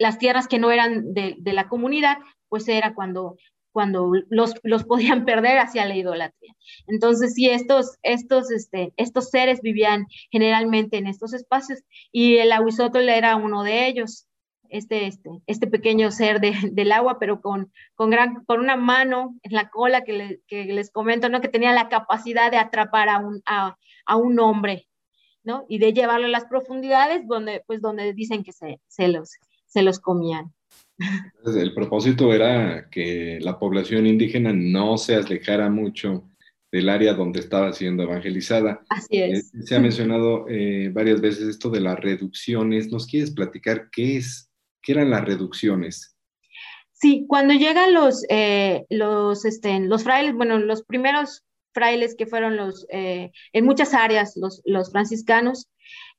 [0.00, 2.16] las tierras que no eran de, la comunidad,
[2.48, 3.36] pues era cuando,
[3.70, 6.56] cuando los, los, podían perder hacia la idolatría.
[6.86, 13.08] Entonces, sí, estos, estos, este, estos seres vivían generalmente en estos espacios y el aguizotl
[13.10, 14.26] era uno de ellos,
[14.70, 19.36] este, este, este pequeño ser de, del agua, pero con, con, gran, con una mano
[19.42, 21.42] en la cola que, que, les comento, ¿no?
[21.42, 24.86] que tenía la capacidad de atrapar a un, a, a un hombre.
[25.42, 25.64] ¿no?
[25.68, 29.38] Y de llevarlo a las profundidades donde, pues, donde dicen que se, se los,
[29.70, 30.52] se los comían.
[31.46, 36.28] El propósito era que la población indígena no se alejara mucho
[36.70, 38.82] del área donde estaba siendo evangelizada.
[38.90, 39.54] Así es.
[39.54, 42.92] Eh, se ha mencionado eh, varias veces esto de las reducciones.
[42.92, 44.50] ¿Nos quieres platicar qué es,
[44.82, 46.16] qué eran las reducciones?
[46.92, 52.56] Sí, cuando llegan los, eh, los, este, los frailes, bueno, los primeros frailes que fueron
[52.56, 55.70] los, en muchas áreas, los, los franciscanos,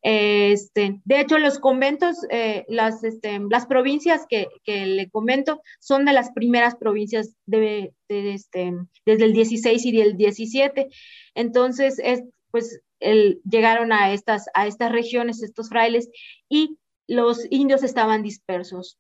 [0.01, 6.13] este, de hecho, los conventos, eh, las, este, las provincias que, le comento son de
[6.13, 8.73] las primeras provincias de, este,
[9.05, 10.88] desde el 16 y el 17.
[11.36, 16.10] Entonces, es, pues llegaron a estas, a estas regiones, estos frailes,
[16.49, 18.97] y los indios estaban dispersos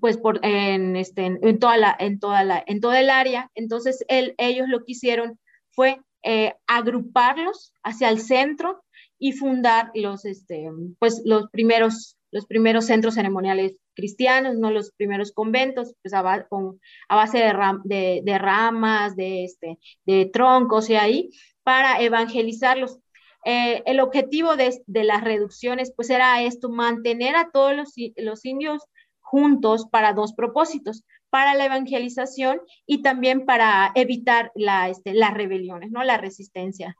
[0.00, 3.50] pues en, toda la, en, toda la, en toda el área.
[3.54, 5.38] Entonces, ellos lo que hicieron
[5.70, 8.82] fue eh, agruparlos hacia el centro
[9.18, 15.32] y fundar los, este, pues, los, primeros, los primeros centros ceremoniales cristianos, no los primeros
[15.32, 17.38] conventos, pues a, base
[17.84, 21.30] de, de, ramas, de, este, de troncos y ahí,
[21.64, 22.98] para evangelizarlos.
[23.44, 28.44] Eh, el objetivo de, de, las reducciones, pues era esto, mantener a todos los, los
[28.44, 28.82] indios
[29.20, 35.90] juntos para dos propósitos, para la evangelización y también para evitar la, este, las rebeliones,
[35.90, 36.02] ¿no?
[36.04, 36.96] La resistencia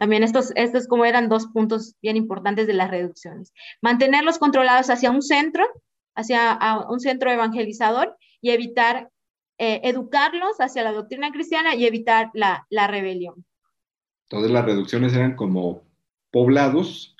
[0.00, 3.52] también estos, estos como eran dos puntos bien importantes de las reducciones.
[3.82, 5.62] Mantenerlos controlados hacia un centro,
[6.14, 9.10] hacia un centro evangelizador y evitar
[9.58, 13.44] eh, educarlos hacia la doctrina cristiana y evitar la, la rebelión.
[14.30, 15.82] Entonces las reducciones eran como
[16.30, 17.14] poblados,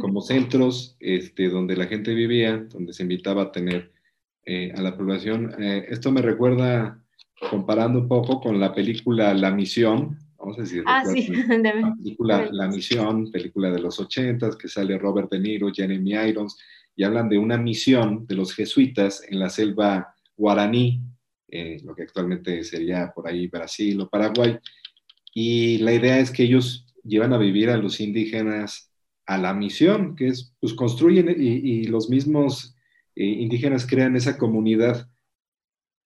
[0.00, 3.92] como centros este, donde la gente vivía, donde se invitaba a tener
[4.44, 5.54] eh, a la población.
[5.62, 7.00] Eh, esto me recuerda,
[7.48, 11.26] comparando un poco con la película La Misión, vamos a decir, ah, sí.
[11.48, 16.58] la película La Misión, película de los ochentas, que sale Robert De Niro, Jeremy Irons,
[16.94, 21.00] y hablan de una misión de los jesuitas en la selva guaraní,
[21.48, 24.58] eh, lo que actualmente sería por ahí Brasil o Paraguay.
[25.32, 28.90] Y la idea es que ellos llevan a vivir a los indígenas
[29.26, 32.76] a la misión, que es, pues construyen y, los mismos
[33.16, 35.08] eh, indígenas crean esa comunidad,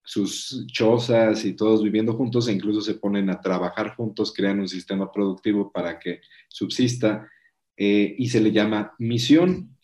[0.09, 4.67] sus chozas y todos viviendo juntos e incluso se ponen a trabajar juntos, crean un
[4.67, 7.29] sistema productivo para que subsista
[7.77, 9.77] eh, y se le llama misión,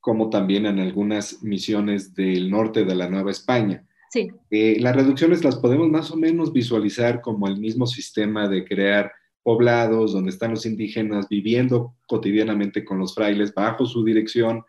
[0.00, 3.86] como también en algunas misiones del norte de la Nueva España.
[4.10, 4.30] Sí.
[4.50, 9.12] Eh, las reducciones las podemos más o menos visualizar como el mismo sistema de crear
[9.42, 14.64] poblados donde están los indígenas viviendo cotidianamente con los frailes bajo su dirección,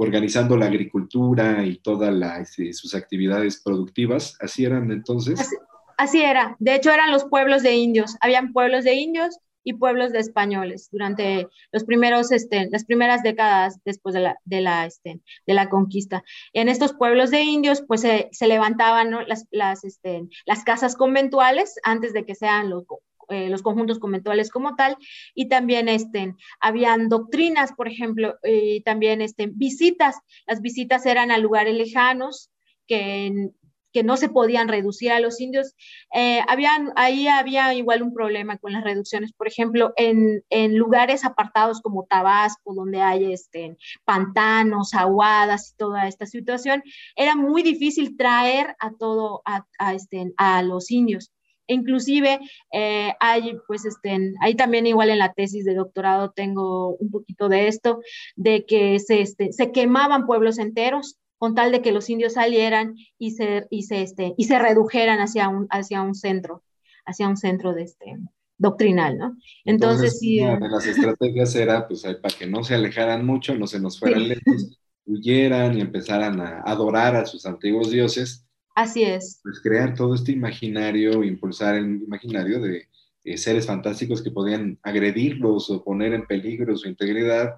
[0.00, 4.36] organizando la agricultura y todas este, sus actividades productivas.
[4.40, 5.50] ¿Así eran entonces?
[5.96, 6.56] así, era.
[6.60, 8.16] De hecho, eran los pueblos de indios.
[8.20, 13.80] Habían pueblos de indios y pueblos de españoles durante los primeros, este, las primeras décadas
[13.84, 16.22] después de la, de la, este, de la conquista.
[16.52, 22.12] En estos pueblos de indios, pues se, levantaban las, las, este, las casas conventuales antes
[22.12, 22.84] de que sean los,
[23.28, 24.96] eh, los conjuntos conventuales como tal,
[25.34, 30.16] y también este, habían doctrinas, por ejemplo, y también este, visitas.
[30.46, 32.50] Las visitas eran a lugares lejanos
[32.86, 33.50] que
[33.92, 35.74] que no se podían reducir a los indios,
[36.14, 39.32] eh, habían, ahí había igual un problema con las reducciones.
[39.32, 46.06] Por ejemplo, en, en lugares apartados como Tabasco, donde hay este, pantanos, aguadas y toda
[46.06, 46.82] esta situación,
[47.16, 51.32] era muy difícil traer a todo, a, a, este, a los indios.
[51.68, 52.40] Inclusive
[52.72, 57.48] eh, hay, pues, este, ahí también igual en la tesis de doctorado tengo un poquito
[57.48, 58.00] de esto,
[58.36, 62.96] de que se, este, se quemaban pueblos enteros con tal de que los indios salieran
[63.16, 66.64] y se, y se, este, y se redujeran hacia un, hacia un centro,
[67.06, 68.16] hacia un centro de este,
[68.58, 69.36] doctrinal, ¿no?
[69.64, 70.40] Entonces, sí.
[70.40, 74.00] Una de las estrategias era, pues, para que no se alejaran mucho, no se nos
[74.00, 78.47] fueran lejos, huyeran y empezaran a adorar a sus antiguos dioses.
[78.78, 79.40] Así es.
[79.42, 82.86] Pues crear todo este imaginario, impulsar el imaginario de
[83.24, 87.56] eh, seres fantásticos que podían agredirlos o poner en peligro su integridad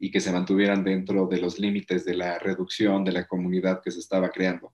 [0.00, 3.92] y que se mantuvieran dentro de los límites de la reducción de la comunidad que
[3.92, 4.72] se estaba creando.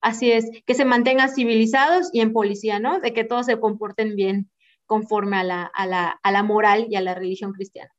[0.00, 2.98] Así es, que se mantengan civilizados y en policía, ¿no?
[2.98, 4.50] De que todos se comporten bien
[4.86, 7.90] conforme a la, a la, a la moral y a la religión cristiana.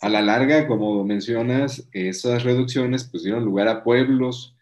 [0.00, 4.54] A la larga, como mencionas, esas reducciones pues dieron lugar a pueblos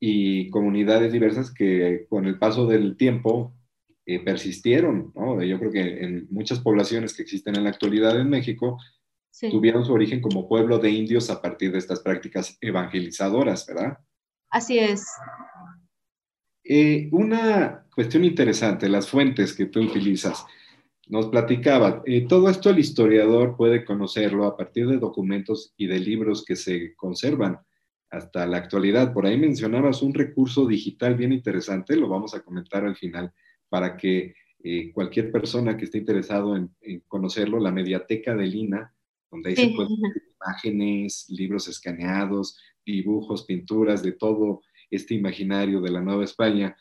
[0.00, 3.54] y comunidades diversas que con el paso del tiempo
[4.06, 5.42] eh, persistieron, ¿no?
[5.42, 8.78] Yo creo que en muchas poblaciones que existen en la actualidad en México,
[9.50, 13.98] tuvieron su origen como pueblo de indios a partir de estas prácticas evangelizadoras, ¿verdad?
[14.50, 15.06] Así es.
[16.64, 20.44] Eh, una cuestión interesante, las fuentes que tú utilizas.
[21.08, 25.98] Nos platicaba, eh, todo esto el historiador puede conocerlo a partir de documentos y de
[25.98, 27.60] libros que se conservan
[28.10, 29.12] hasta la actualidad.
[29.12, 33.32] Por ahí mencionabas un recurso digital bien interesante, lo vamos a comentar al final,
[33.68, 38.94] para que eh, cualquier persona que esté interesado en, en, conocerlo, la mediateca de Lina,
[39.30, 45.90] donde ahí se pueden ver imágenes, libros escaneados, dibujos, pinturas de todo este imaginario de
[45.90, 46.76] la Nueva España.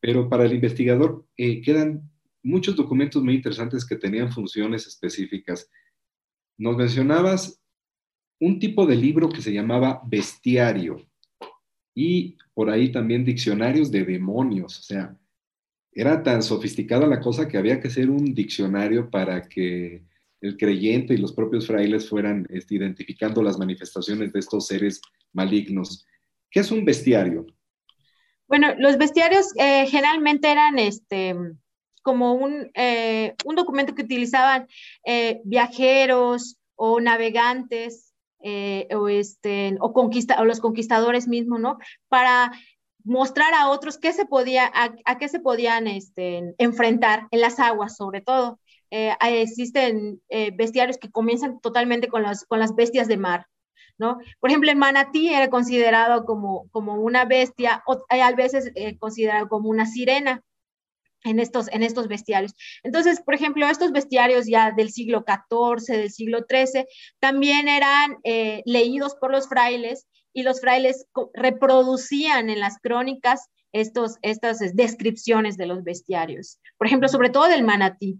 [0.00, 2.08] Pero para el investigador eh, quedan
[2.42, 5.68] muchos documentos muy interesantes que tenían funciones específicas.
[6.56, 7.60] Nos mencionabas
[8.40, 11.04] un tipo de libro que se llamaba bestiario
[11.94, 14.78] y por ahí también diccionarios de demonios.
[14.78, 15.16] O sea,
[15.92, 20.04] era tan sofisticada la cosa que había que hacer un diccionario para que
[20.40, 25.00] el creyente y los propios frailes fueran este, identificando las manifestaciones de estos seres
[25.32, 26.06] malignos.
[26.50, 27.46] ¿Qué es un bestiario?
[28.46, 31.34] Bueno, los bestiarios eh, generalmente eran este,
[32.02, 34.68] como un, eh, un documento que utilizaban
[35.04, 38.07] eh, viajeros o navegantes
[38.40, 41.78] o, este, o, conquista, o los conquistadores mismos, ¿no?
[42.08, 42.52] Para
[43.08, 47.96] mostrar a otros qué se podía, a, qué se podían este, enfrentar en las aguas,
[47.96, 48.60] sobre todo.
[48.90, 53.46] Eh, existen eh, bestiarios que comienzan totalmente con las, con las bestias de mar,
[53.98, 54.18] ¿no?
[54.40, 59.48] Por ejemplo, el manatí era considerado como, como una bestia, o a veces eh, considerado
[59.48, 60.42] como una sirena
[61.24, 62.54] en estos, en estos bestiarios.
[62.82, 66.86] Entonces, por ejemplo, estos bestiarios ya del siglo XIV, del siglo XIII,
[67.18, 68.16] también eran
[68.64, 75.66] leídos por los frailes y los frailes reproducían en las crónicas estos, estas descripciones de
[75.66, 76.58] los bestiarios.
[76.76, 78.18] Por ejemplo, sobre todo del manatí.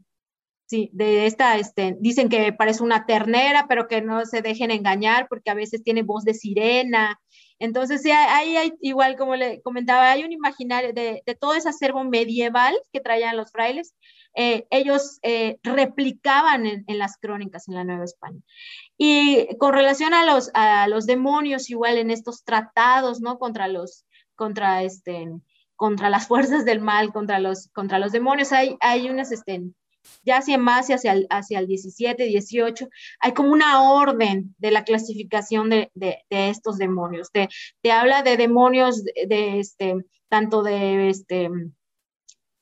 [0.66, 5.26] Sí, de esta, este, dicen que parece una ternera, pero que no se dejen engañar
[5.26, 7.18] porque a veces tiene voz de sirena.
[7.58, 12.04] Entonces, sí, ahí hay, igual como le comentaba, hay un imaginario de, todo ese acervo
[12.04, 13.94] medieval que traían los frailes.
[14.34, 18.40] Eh, ellos eh, replicaban en, las crónicas en la Nueva España.
[18.96, 23.38] Y con relación a los, demonios, igual en estos tratados, ¿no?
[23.38, 24.04] Contra los,
[24.36, 25.28] contra este,
[25.74, 29.62] contra las fuerzas del mal, contra los, contra los demonios, hay, hay unas, este,
[30.24, 32.88] ya hacia más hacia el, hacia el 17, 18,
[33.20, 37.30] hay como una orden de la clasificación de, de, estos demonios.
[37.32, 37.48] Te,
[37.82, 39.94] te, habla de demonios de, este,
[40.28, 41.50] tanto de este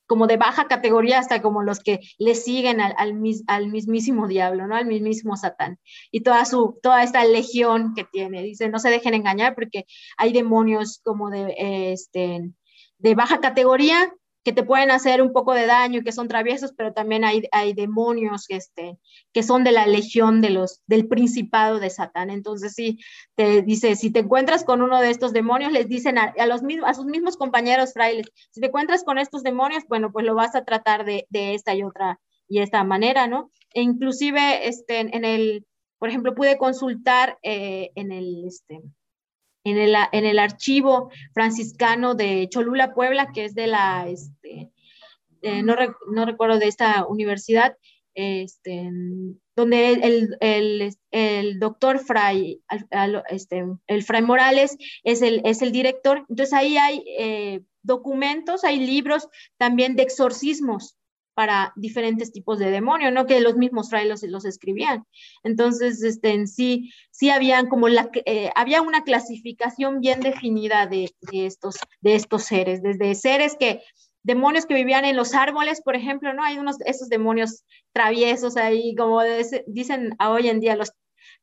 [0.07, 4.75] como de baja categoría hasta como los que le siguen al, al, mismísimo diablo, ¿no?
[4.75, 5.79] Al mismísimo Satán.
[6.11, 8.41] Y toda, su, toda esta legión que tiene.
[8.41, 9.85] Dice, no se dejen engañar porque
[10.15, 11.53] hay demonios como de,
[11.91, 12.51] este,
[12.97, 14.09] de baja categoría
[14.47, 17.43] que te pueden hacer un poco de daño y que son traviesos, pero también hay,
[17.51, 18.97] hay demonios que, este,
[19.33, 22.29] que son de la legión de los, del principado de Satán.
[22.29, 22.97] Entonces, sí,
[23.35, 26.93] te dice, si te encuentras con uno de estos demonios, les dicen a, los a
[26.93, 30.63] sus mismos compañeros frailes, si te encuentras con estos demonios, bueno, pues lo vas a
[30.63, 33.51] tratar de, de esta y otra y esta manera, ¿no?
[33.73, 35.65] E inclusive, este, en el,
[35.99, 38.81] por ejemplo, pude consultar eh, en el, este,
[39.69, 44.71] en el, en el archivo franciscano de Cholula, Puebla, que es de la, este,
[45.41, 45.75] eh, no,
[46.11, 47.77] no, recuerdo de esta universidad,
[48.13, 48.89] este,
[49.55, 52.61] donde el, el, el doctor Fray,
[53.29, 56.25] este, el Fray Morales es el, es el director.
[56.29, 60.97] Entonces ahí hay eh, documentos, hay libros también de exorcismos
[61.37, 65.05] para diferentes tipos de demonios, no que los mismos frailes los, escribían.
[65.43, 71.13] Entonces, este, en sí, sí habían como la, eh, había una clasificación bien definida de,
[71.31, 73.83] estos, de estos seres, desde seres que,
[74.23, 76.43] demonios que vivían en los árboles, por ejemplo, ¿no?
[76.43, 79.21] Hay unos, esos demonios traviesos ahí, como
[79.67, 80.91] dicen hoy en día los,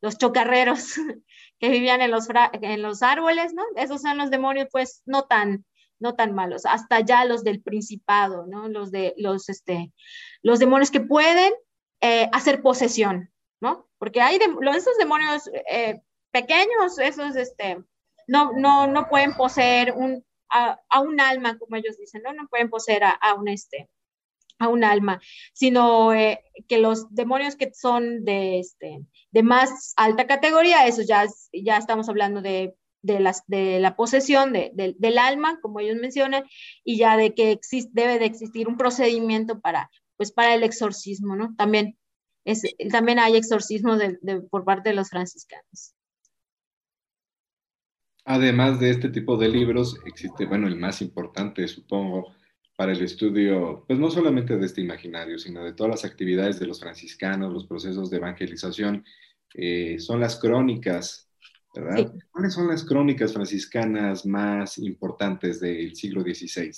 [0.00, 0.94] los chocarreros
[1.60, 2.26] que vivían en los,
[2.62, 3.62] en los árboles, ¿no?
[3.76, 5.64] Esos son los demonios, pues, no tan,
[5.98, 8.68] no tan malos, hasta ya los del principado, ¿no?
[8.68, 9.92] Los de los, este,
[10.42, 11.52] los demonios que pueden
[12.00, 13.30] eh, hacer posesión,
[13.60, 13.88] ¿no?
[13.98, 17.82] Porque hay de, esos demonios eh, pequeños, esos, este,
[18.26, 22.32] no, no, no pueden poseer un, a, un alma, como ellos dicen, ¿no?
[22.32, 23.88] No pueden poseer a, un, este,
[24.58, 25.20] a un alma,
[25.52, 31.26] sino eh, que los demonios que son de, este, de más alta categoría, eso ya,
[31.52, 32.74] ya estamos hablando de
[33.04, 36.44] de, las, de la posesión del alma, como ellos mencionan,
[36.82, 41.36] y ya de que existe, debe de existir un procedimiento para, pues, para el exorcismo,
[41.36, 41.54] ¿no?
[41.56, 41.98] También,
[42.44, 44.18] es, también hay exorcismo de,
[44.50, 45.94] por parte de los franciscanos.
[48.24, 52.32] Además de este tipo de libros, existe, bueno, el más importante, supongo,
[52.74, 56.66] para el estudio, pues no solamente de este imaginario, sino de todas las actividades de
[56.66, 59.04] los franciscanos, los procesos de evangelización,
[59.52, 61.28] eh, son las crónicas
[62.30, 66.70] ¿Cuáles son las crónicas franciscanas más importantes del siglo XVI?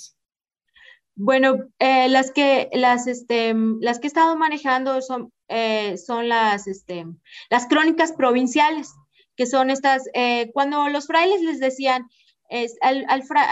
[1.15, 6.67] Bueno, eh, las, que, las, este, las que he estado manejando son, eh, son las,
[6.67, 7.05] este,
[7.49, 8.93] las crónicas provinciales,
[9.35, 12.07] que son estas, eh, cuando los frailes les decían,
[12.49, 13.05] es, al,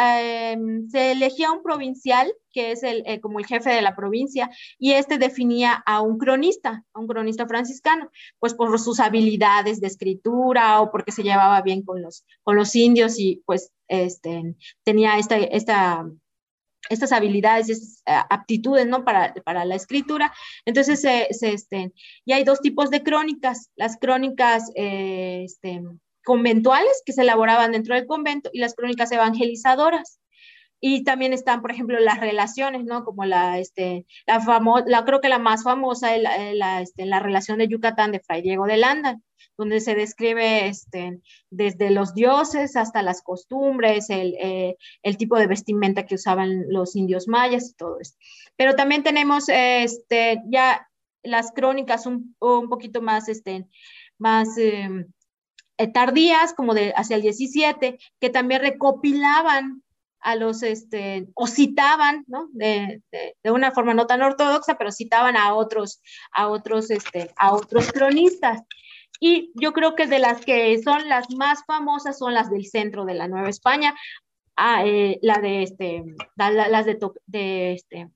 [0.09, 4.49] em, se elegía un provincial, que es el, eh, como el jefe de la provincia,
[4.77, 9.87] y este definía a un cronista, a un cronista franciscano, pues por sus habilidades de
[9.87, 15.17] escritura o porque se llevaba bien con los, con los indios y pues este, tenía
[15.17, 16.05] esta, esta,
[16.89, 19.03] estas habilidades, estas eh, aptitudes, ¿no?
[19.03, 20.33] Para, para la escritura.
[20.65, 21.93] Entonces, se, este,
[22.25, 25.81] y hay dos tipos de crónicas, las crónicas, eh, este,
[26.25, 30.19] conventuales que se elaboraban dentro del convento y las crónicas evangelizadoras.
[30.81, 33.05] Y también están, por ejemplo, las relaciones, ¿no?
[33.05, 37.19] Como la, este, la famosa, la, creo que la más famosa es la, este, la
[37.19, 39.19] relación de Yucatán de Fray Diego de Landa,
[39.57, 45.47] donde se describe este, desde los dioses hasta las costumbres, el, eh, el, tipo de
[45.47, 48.17] vestimenta que usaban los indios mayas y todo esto.
[48.57, 50.87] Pero también tenemos este, ya
[51.23, 53.67] las crónicas un, un poquito más, este,
[54.17, 55.05] más em, eh,
[55.93, 59.83] tardías, como de hacia el 17, que también recopilaban
[60.25, 62.49] a los, este, o citaban, ¿no?
[62.51, 63.01] De,
[63.43, 66.01] de, una forma no tan ortodoxa, pero citaban a otros,
[66.31, 68.63] a otros, este, a otros cronistas.
[69.19, 73.05] Y yo creo que de las que son las más famosas son las del centro
[73.05, 73.95] de la Nueva España,
[74.55, 76.03] ah, eh, la de, este,
[76.35, 76.97] las de,
[77.27, 78.09] de este,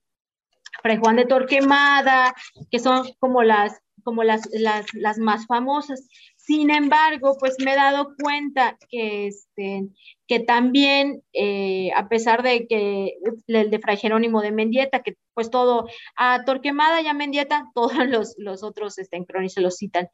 [0.81, 2.33] Fray Juan de Torquemada,
[2.71, 6.07] que son como las como las, las, las más famosas.
[6.49, 9.87] Sin embargo, pues me he dado cuenta que, este,
[10.27, 15.51] que también, eh, a pesar de que el de Fray Jerónimo de Mendieta, que pues
[15.51, 20.09] todo, a Torquemada y a Mendieta, todos los, los otros este, se los citan.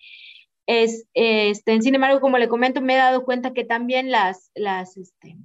[0.68, 4.98] Es, este, sin embargo, como le comento, me he dado cuenta que también las, las,
[4.98, 5.38] este,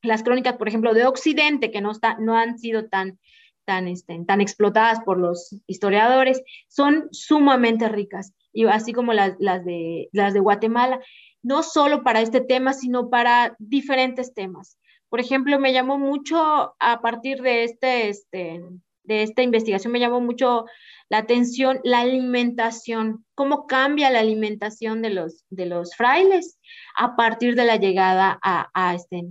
[0.00, 3.18] las crónicas, por ejemplo, de Occidente, que no, está, no han sido tan,
[3.66, 9.66] tan, este, tan explotadas por los historiadores, son sumamente ricas y así como las, las,
[9.66, 10.98] de, las de Guatemala,
[11.42, 14.78] no solo para este tema, sino para diferentes temas.
[15.10, 18.62] Por ejemplo, me llamó mucho a partir de, este, este,
[19.04, 20.64] de esta investigación, me llamó mucho
[21.10, 26.58] la atención la alimentación, cómo cambia la alimentación de los, de los frailes
[26.96, 29.22] a partir de la llegada a, a este,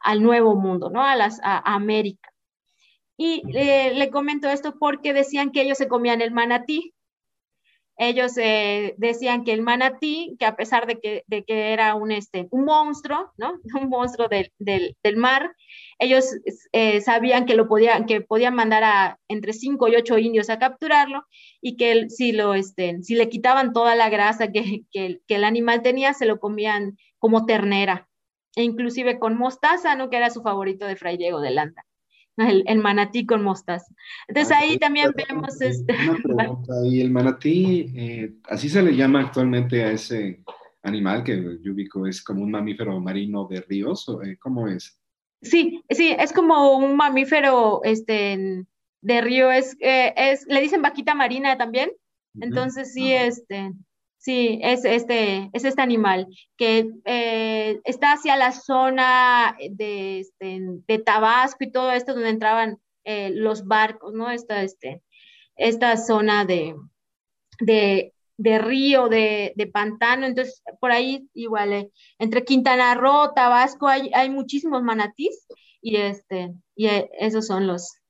[0.00, 1.02] al nuevo mundo, ¿no?
[1.02, 2.30] A, las, a, América.
[3.16, 6.92] Y le comento esto porque decían que ellos se comían el manatí,
[7.98, 12.12] ellos eh, decían que el manatí, que a pesar de que, de que era un,
[12.12, 13.54] este, un monstruo, ¿no?
[13.80, 15.54] Un monstruo del, del, del mar,
[15.98, 16.26] ellos
[16.72, 20.58] eh, sabían que lo podían, que podían mandar a entre cinco y ocho indios a
[20.58, 21.24] capturarlo
[21.60, 25.44] y que si, lo, este, si le quitaban toda la grasa que, que, que el
[25.44, 28.08] animal tenía, se lo comían como ternera,
[28.56, 30.10] e inclusive con mostaza, ¿no?
[30.10, 31.85] Que era su favorito de Fray Diego de Landa
[32.36, 33.92] el, manatí con mostaza.
[34.28, 35.94] Entonces ah, ahí también vemos este...
[36.84, 40.42] ¿y el manatí, eh, así se le llama actualmente a ese
[40.82, 44.06] animal que yo ubico, es como un mamífero marino de ríos?
[44.24, 45.00] Eh, ¿Cómo es?
[45.42, 48.64] Sí, sí, es como un mamífero este,
[49.00, 51.90] de río, es, eh, es, le dicen vaquita marina también,
[52.40, 53.72] entonces sí, este,
[54.26, 60.58] Sí, es este, es este animal que eh, está hacia la zona de, este,
[60.88, 64.32] de, Tabasco y todo esto donde entraban eh, los barcos, ¿no?
[64.32, 65.00] Esta, este,
[65.54, 66.74] esta zona de,
[67.60, 73.86] de, de río, de, de, pantano, entonces por ahí igual, eh, entre Quintana Roo, Tabasco,
[73.86, 75.46] hay, hay muchísimos manatís
[75.80, 76.88] y, este, y
[77.20, 78.00] esos son los,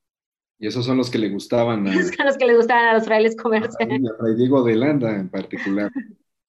[0.59, 1.95] y esos son los que le gustaban a,
[2.25, 3.77] los que le gustaban a los frailes comerse.
[3.83, 5.91] A, Fray Diego de Landa en particular.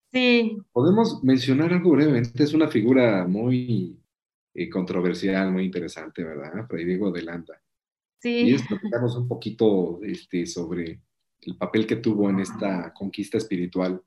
[0.09, 0.57] Sí.
[0.71, 3.99] Podemos mencionar algo brevemente, es una figura muy
[4.53, 6.65] eh, controversial, muy interesante, ¿verdad?
[6.65, 7.61] Fray Diego de Landa.
[8.19, 8.49] Sí.
[8.49, 11.01] Y platicamos un poquito este, sobre
[11.41, 14.01] el papel que tuvo en esta conquista espiritual.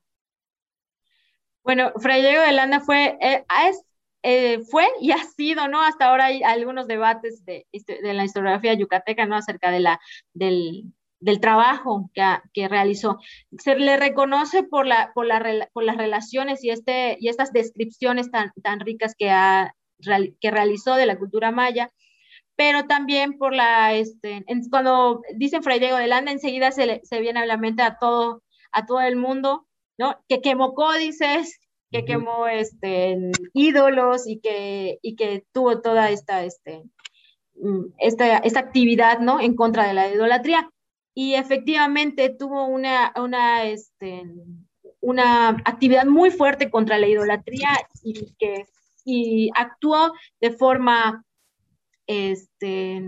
[1.63, 3.85] Bueno, Fray Diego de Landa fue, eh, es
[4.23, 5.83] eh, fue y ha sido, ¿no?
[5.83, 9.37] Hasta ahora hay algunos debates de, de la historiografía yucateca, ¿no?
[9.37, 10.01] Acerca de la,
[10.35, 13.19] del, del trabajo que, que, realizó.
[13.59, 18.31] Se le reconoce por, la, por, la, por las relaciones y, este, y estas descripciones
[18.31, 19.75] tan, tan ricas que, ha,
[20.41, 21.91] que realizó de la cultura maya,
[22.57, 27.41] pero también por la, este, cuando dicen Fray Diego de Landa, enseguida se, se viene
[27.41, 28.43] a la mente a todo,
[28.73, 29.67] a todo el mundo,
[29.99, 30.23] ¿no?
[30.29, 31.59] Que quemó códices,
[31.91, 33.19] que quemó este,
[33.53, 36.83] ídolos y que, y que tuvo toda esta, este,
[37.57, 39.41] mm, esta, esta actividad ¿no?
[39.41, 40.71] en contra de la idolatría.
[41.15, 44.25] Y efectivamente tuvo una, una, este,
[45.01, 47.71] una actividad muy fuerte contra la idolatría
[48.03, 48.67] y que
[49.05, 51.25] y actuó de forma
[52.07, 53.03] este,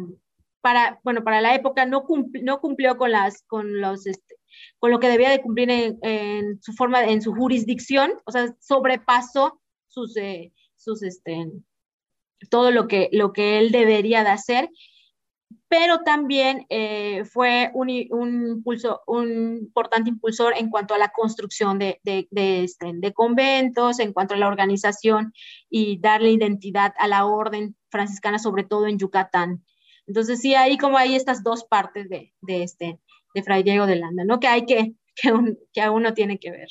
[0.60, 2.04] para, bueno, para la época no,
[2.42, 4.36] no cumplió con, las, con los, este,
[4.78, 9.60] con lo que debía de cumplir en, su forma, en su jurisdicción, o sea, sobrepasó
[9.88, 11.50] sus, eh, sus este,
[12.50, 14.68] todo lo que, lo que él debería de hacer,
[15.68, 21.78] pero también eh, fue un, un, impulso, un importante impulsor en cuanto a la construcción
[21.78, 25.32] de, de, de, este, de, conventos, en cuanto a la organización
[25.70, 29.64] y darle identidad a la orden franciscana, sobre todo en Yucatán.
[30.06, 32.98] Entonces, sí, ahí como hay estas dos partes de, de este,
[33.34, 34.40] de Fray Diego de Landa, ¿no?
[34.40, 36.68] Que hay que, que, un, que uno tiene que ver.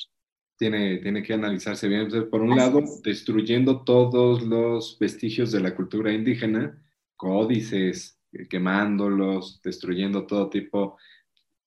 [0.58, 2.08] Tiene, tiene que analizarse bien.
[2.30, 6.80] por un lado, destruyendo todos los vestigios de la cultura indígena,
[7.16, 10.98] códices, quemándolos, destruyendo todo tipo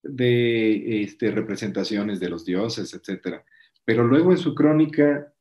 [0.02, 3.42] de este, representaciones de los dioses, etc.
[3.84, 5.34] Pero luego en su crónica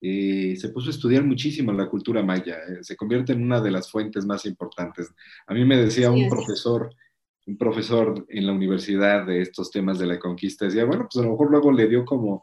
[0.00, 3.70] eh, se puso a estudiar muchísimo la cultura maya, eh, se convierte en una de
[3.70, 5.12] las fuentes más importantes.
[5.46, 6.94] A mí me decía un profesor
[7.48, 11.26] un profesor en la universidad de estos temas de la conquista decía, bueno, pues a
[11.26, 12.42] lo mejor luego le dio como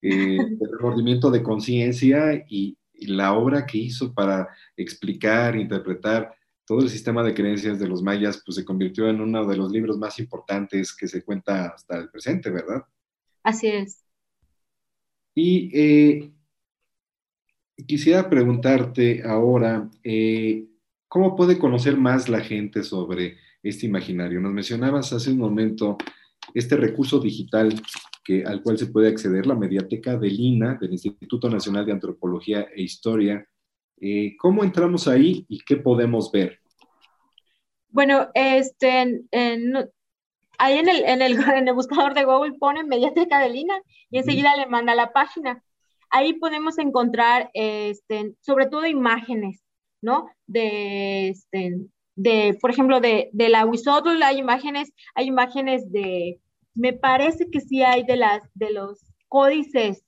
[0.00, 6.34] eh, el remordimiento de conciencia y, la obra que hizo para explicar, interpretar
[6.64, 9.70] todo el sistema de creencias de los mayas, pues se convirtió en uno de los
[9.70, 12.86] libros más importantes que se cuenta hasta el presente, ¿verdad?
[13.42, 14.02] Así es.
[15.34, 16.32] Y eh,
[17.86, 20.64] quisiera preguntarte ahora, eh,
[21.06, 23.36] ¿cómo puede conocer más la gente sobre
[23.68, 24.40] este imaginario.
[24.40, 25.96] Nos mencionabas hace un momento
[26.54, 27.74] este recurso digital
[28.24, 32.68] que, al cual se puede acceder, la mediateca del INA, del Instituto Nacional de Antropología
[32.74, 33.46] e Historia.
[34.00, 36.60] Eh, ¿Cómo entramos ahí y qué podemos ver?
[37.88, 39.22] Bueno, este,
[40.58, 44.18] ahí en el, en, el, en el buscador de Google pone mediateca del INA y
[44.18, 45.62] enseguida le manda la página.
[46.10, 49.62] Ahí podemos encontrar, este, sobre todo imágenes,
[50.00, 50.28] ¿no?
[50.46, 51.86] De, este,
[52.16, 56.40] de por ejemplo, de, de la Huizotl hay imágenes, hay imágenes de,
[56.74, 60.02] me parece que sí hay de, las, de los códices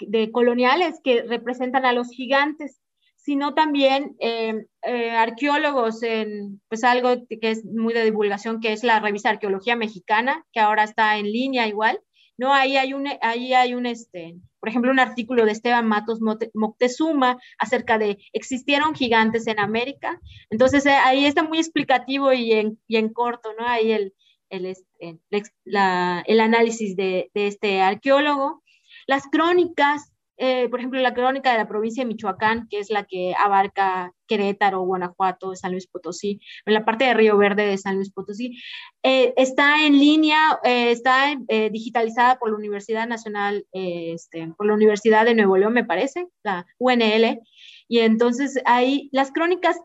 [0.00, 2.80] de coloniales que representan a los gigantes,
[3.16, 8.84] sino también eh, eh, arqueólogos en pues algo que es muy de divulgación, que es
[8.84, 12.00] la revista Arqueología Mexicana, que ahora está en línea igual,
[12.36, 12.52] ¿no?
[12.54, 16.20] Ahí hay un, ahí hay un, este, por ejemplo, un artículo de Esteban Matos
[16.54, 20.20] Moctezuma acerca de existieron gigantes en América.
[20.50, 23.66] Entonces, eh, ahí está muy explicativo y en, y en corto, ¿no?
[23.66, 24.14] Ahí el,
[24.50, 28.62] el, este, el análisis de, de, este arqueólogo.
[29.06, 33.04] Las crónicas, eh, por ejemplo, la crónica de la provincia de Michoacán, que es la
[33.04, 37.96] que abarca Querétaro, Guanajuato, San Luis Potosí, en la parte de Río Verde de San
[37.96, 38.56] Luis Potosí,
[39.02, 41.34] eh, está en línea, eh, está
[41.72, 46.66] digitalizada por la Universidad Nacional, este, por la Universidad de Nuevo León, me parece, la
[46.78, 47.40] UNL,
[47.88, 49.80] y entonces ahí las crónicas,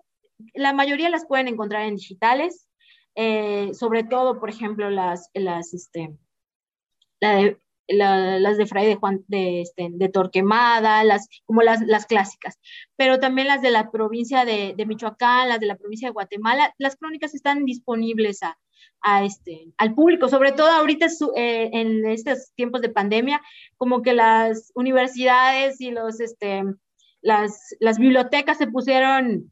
[0.54, 2.68] la mayoría las pueden encontrar en digitales,
[3.16, 6.16] sobre todo, por ejemplo, las, las, este,
[7.20, 12.06] la de, las de Fray de Juan de, este, de Torquemada, las, como las, las,
[12.06, 12.60] clásicas,
[12.96, 16.74] pero también las de la provincia de, de, Michoacán, las de la provincia de Guatemala,
[16.78, 18.58] las crónicas están disponibles a,
[19.02, 23.42] a este, al público, sobre todo ahorita eh, en estos tiempos de pandemia,
[23.78, 26.64] como que las universidades y los, este,
[27.22, 29.52] las, las bibliotecas se pusieron,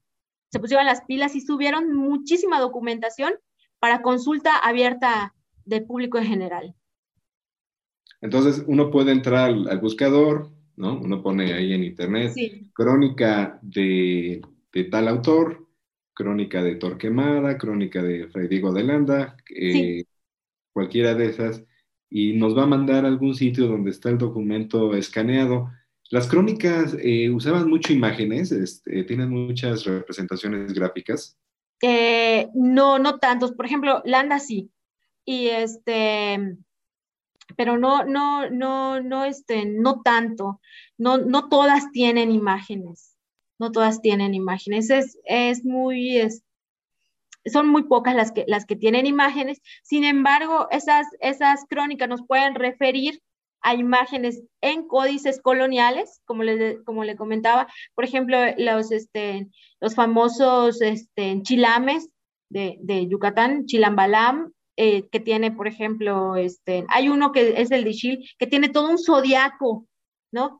[0.49, 3.33] se pusieron las pilas y subieron muchísima documentación
[3.79, 5.33] para consulta abierta
[5.65, 6.75] del público en general.
[8.21, 10.99] Entonces uno puede entrar al, buscador, ¿no?
[10.99, 12.33] Uno pone ahí en internet
[12.73, 14.41] crónica de,
[14.89, 15.67] tal autor,
[16.13, 20.03] crónica de Torquemada, crónica de Fray Diego de Landa, eh,
[20.71, 21.63] cualquiera de esas,
[22.09, 25.71] y nos va a mandar a algún sitio donde está el documento escaneado.
[26.09, 31.37] Las crónicas eh, usaban mucho imágenes, este, tienen muchas representaciones gráficas.
[31.81, 33.53] Eh, no, no tantos.
[33.53, 34.69] Por ejemplo, Landa sí.
[35.25, 36.57] Y este,
[37.55, 40.59] pero no, no, no, no, este, no tanto,
[40.97, 43.15] no, no todas tienen imágenes,
[43.59, 46.43] no todas tienen imágenes, es, es muy, es,
[47.45, 52.25] son muy pocas las que, las que tienen imágenes, sin embargo, esas, esas crónicas nos
[52.25, 53.21] pueden referir
[53.61, 59.47] a imágenes en códices coloniales, como le, como le comentaba, por ejemplo, los, este,
[59.79, 62.09] los famosos este, chilames
[62.49, 64.51] de, de Yucatán, chilambalam,
[64.83, 68.67] eh, que tiene, por ejemplo, este, hay uno que es el de Chile, que tiene
[68.67, 69.85] todo un zodiaco,
[70.31, 70.57] ¿no?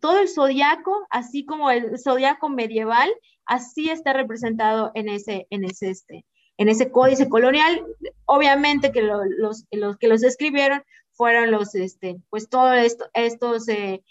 [0.00, 3.12] todo el zodiaco, así como el zodiaco medieval,
[3.44, 6.24] así está representado en ese, en ese, este,
[6.58, 7.84] en ese códice colonial.
[8.24, 9.64] Obviamente que los,
[9.98, 14.04] que los escribieron fueron los, este, pues todos esto, estos eh,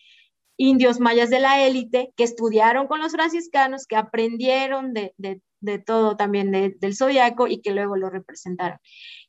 [0.58, 5.80] indios mayas de la élite que estudiaron con los franciscanos, que aprendieron de, de, de
[5.80, 8.80] todo también del zodiaco y que luego lo representaron.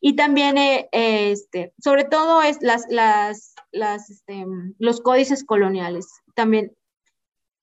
[0.00, 4.44] Y también, eh, este, sobre todo, es las, las, las, este,
[4.78, 6.72] los códices coloniales, también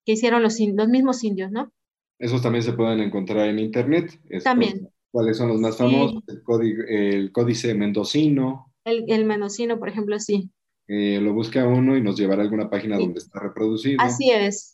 [0.06, 1.72] que hicieron los, los mismos indios, ¿no?
[2.20, 4.20] Esos también se pueden encontrar en internet.
[4.44, 4.90] también.
[5.12, 6.24] ¿Cuáles son los más famosos?
[6.28, 8.74] El, el, códice mendocino.
[8.84, 10.50] El, el, mendocino, por ejemplo, sí.
[10.88, 13.98] Eh, lo busca uno y nos llevará a alguna página donde está reproducido.
[14.02, 14.73] Así es.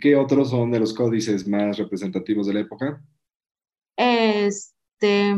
[0.00, 3.02] ¿Qué otros son de los códices más representativos de la época?
[3.96, 5.34] Este,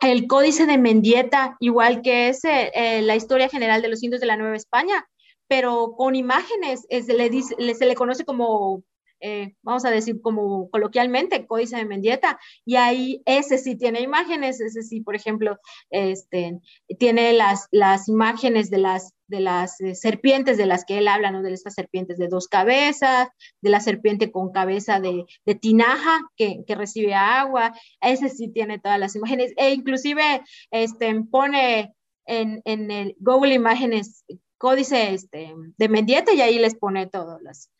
[0.00, 4.26] el códice de Mendieta, igual que es eh, la historia general de los indios de
[4.26, 5.06] la Nueva España,
[5.46, 8.82] pero con imágenes, se le conoce como
[9.26, 14.60] eh, vamos a decir como coloquialmente, Códice de Mendieta, y ahí ese sí tiene imágenes,
[14.60, 15.58] ese sí, por ejemplo,
[15.88, 16.60] este,
[16.98, 21.30] tiene las, las imágenes de las, de las eh, serpientes de las que él habla,
[21.30, 21.40] ¿no?
[21.40, 23.28] de estas serpientes de dos cabezas,
[23.62, 25.24] de la serpiente con cabeza de,
[25.58, 27.72] tinaja que, que, recibe agua,
[28.02, 31.94] ese sí tiene todas las imágenes, e inclusive este, pone
[32.26, 34.22] en, en el Google Imágenes
[34.58, 37.70] códice este, de Mendieta y ahí les pone todas las,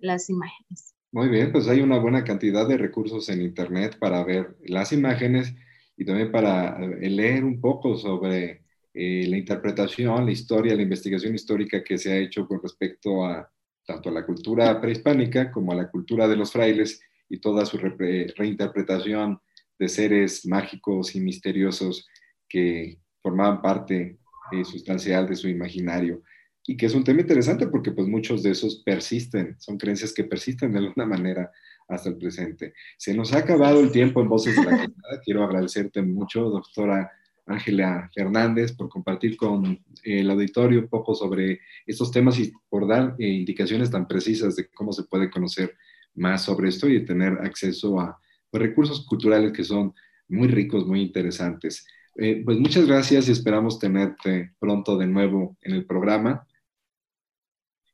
[0.00, 0.94] las, imágenes.
[1.12, 5.54] Muy bien, pues hay una buena cantidad de recursos en Internet para ver las imágenes
[5.96, 8.62] y también para eh, leer un poco sobre
[8.94, 13.50] eh, la interpretación, la historia, la investigación histórica que se ha hecho con respecto a
[13.86, 17.78] tanto a la cultura prehispánica como a la cultura de los frailes y toda su
[17.78, 19.40] reinterpretación
[19.78, 22.06] de seres mágicos y misteriosos
[22.48, 24.18] que formaban parte
[24.52, 26.22] eh, sustancial de su imaginario.
[26.68, 30.24] Y que es un tema interesante porque pues muchos de esos persisten, son creencias que
[30.24, 31.50] persisten de alguna manera
[31.88, 32.74] hasta el presente.
[32.98, 35.20] Se nos ha acabado el tiempo en Voces de la Cañada.
[35.24, 37.10] Quiero agradecerte mucho, doctora
[37.46, 43.16] Ángela Fernández, por compartir con el auditorio un poco sobre estos temas y por dar
[43.18, 45.74] eh, indicaciones tan precisas de cómo se puede conocer
[46.16, 49.94] más sobre esto y tener acceso a pues, recursos culturales que son
[50.28, 51.86] muy ricos, muy interesantes.
[52.16, 56.46] Eh, pues muchas gracias y esperamos tenerte pronto de nuevo en el programa.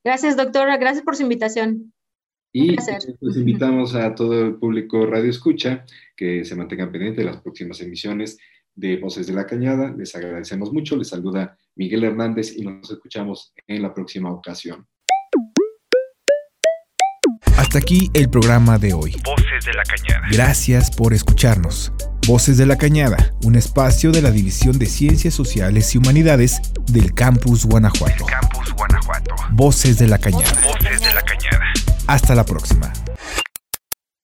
[0.05, 0.77] Gracias, doctora.
[0.77, 1.93] Gracias por su invitación.
[2.53, 5.85] Y pues invitamos a todo el público Radio Escucha
[6.17, 8.39] que se mantengan pendientes de las próximas emisiones
[8.77, 9.93] de Voces de la Cañada.
[9.97, 10.97] Les agradecemos mucho.
[10.97, 14.87] Les saluda Miguel Hernández y nos escuchamos en la próxima ocasión.
[17.57, 19.17] Hasta aquí el programa de hoy.
[19.25, 20.29] Voces de la Cañada.
[20.31, 21.93] Gracias por escucharnos.
[22.27, 27.13] Voces de la Cañada, un espacio de la División de Ciencias Sociales y Humanidades del
[27.13, 28.25] Campus Guanajuato.
[28.25, 29.35] Campus Guanajuato.
[29.53, 30.57] Voces de la Cañada.
[30.65, 31.67] Voces de la Cañada.
[32.09, 32.91] Hasta la próxima.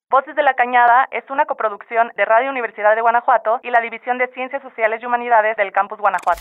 [0.09, 4.17] Voces de la Cañada es una coproducción de Radio Universidad de Guanajuato y la División
[4.17, 6.41] de Ciencias Sociales y Humanidades del Campus Guanajuato.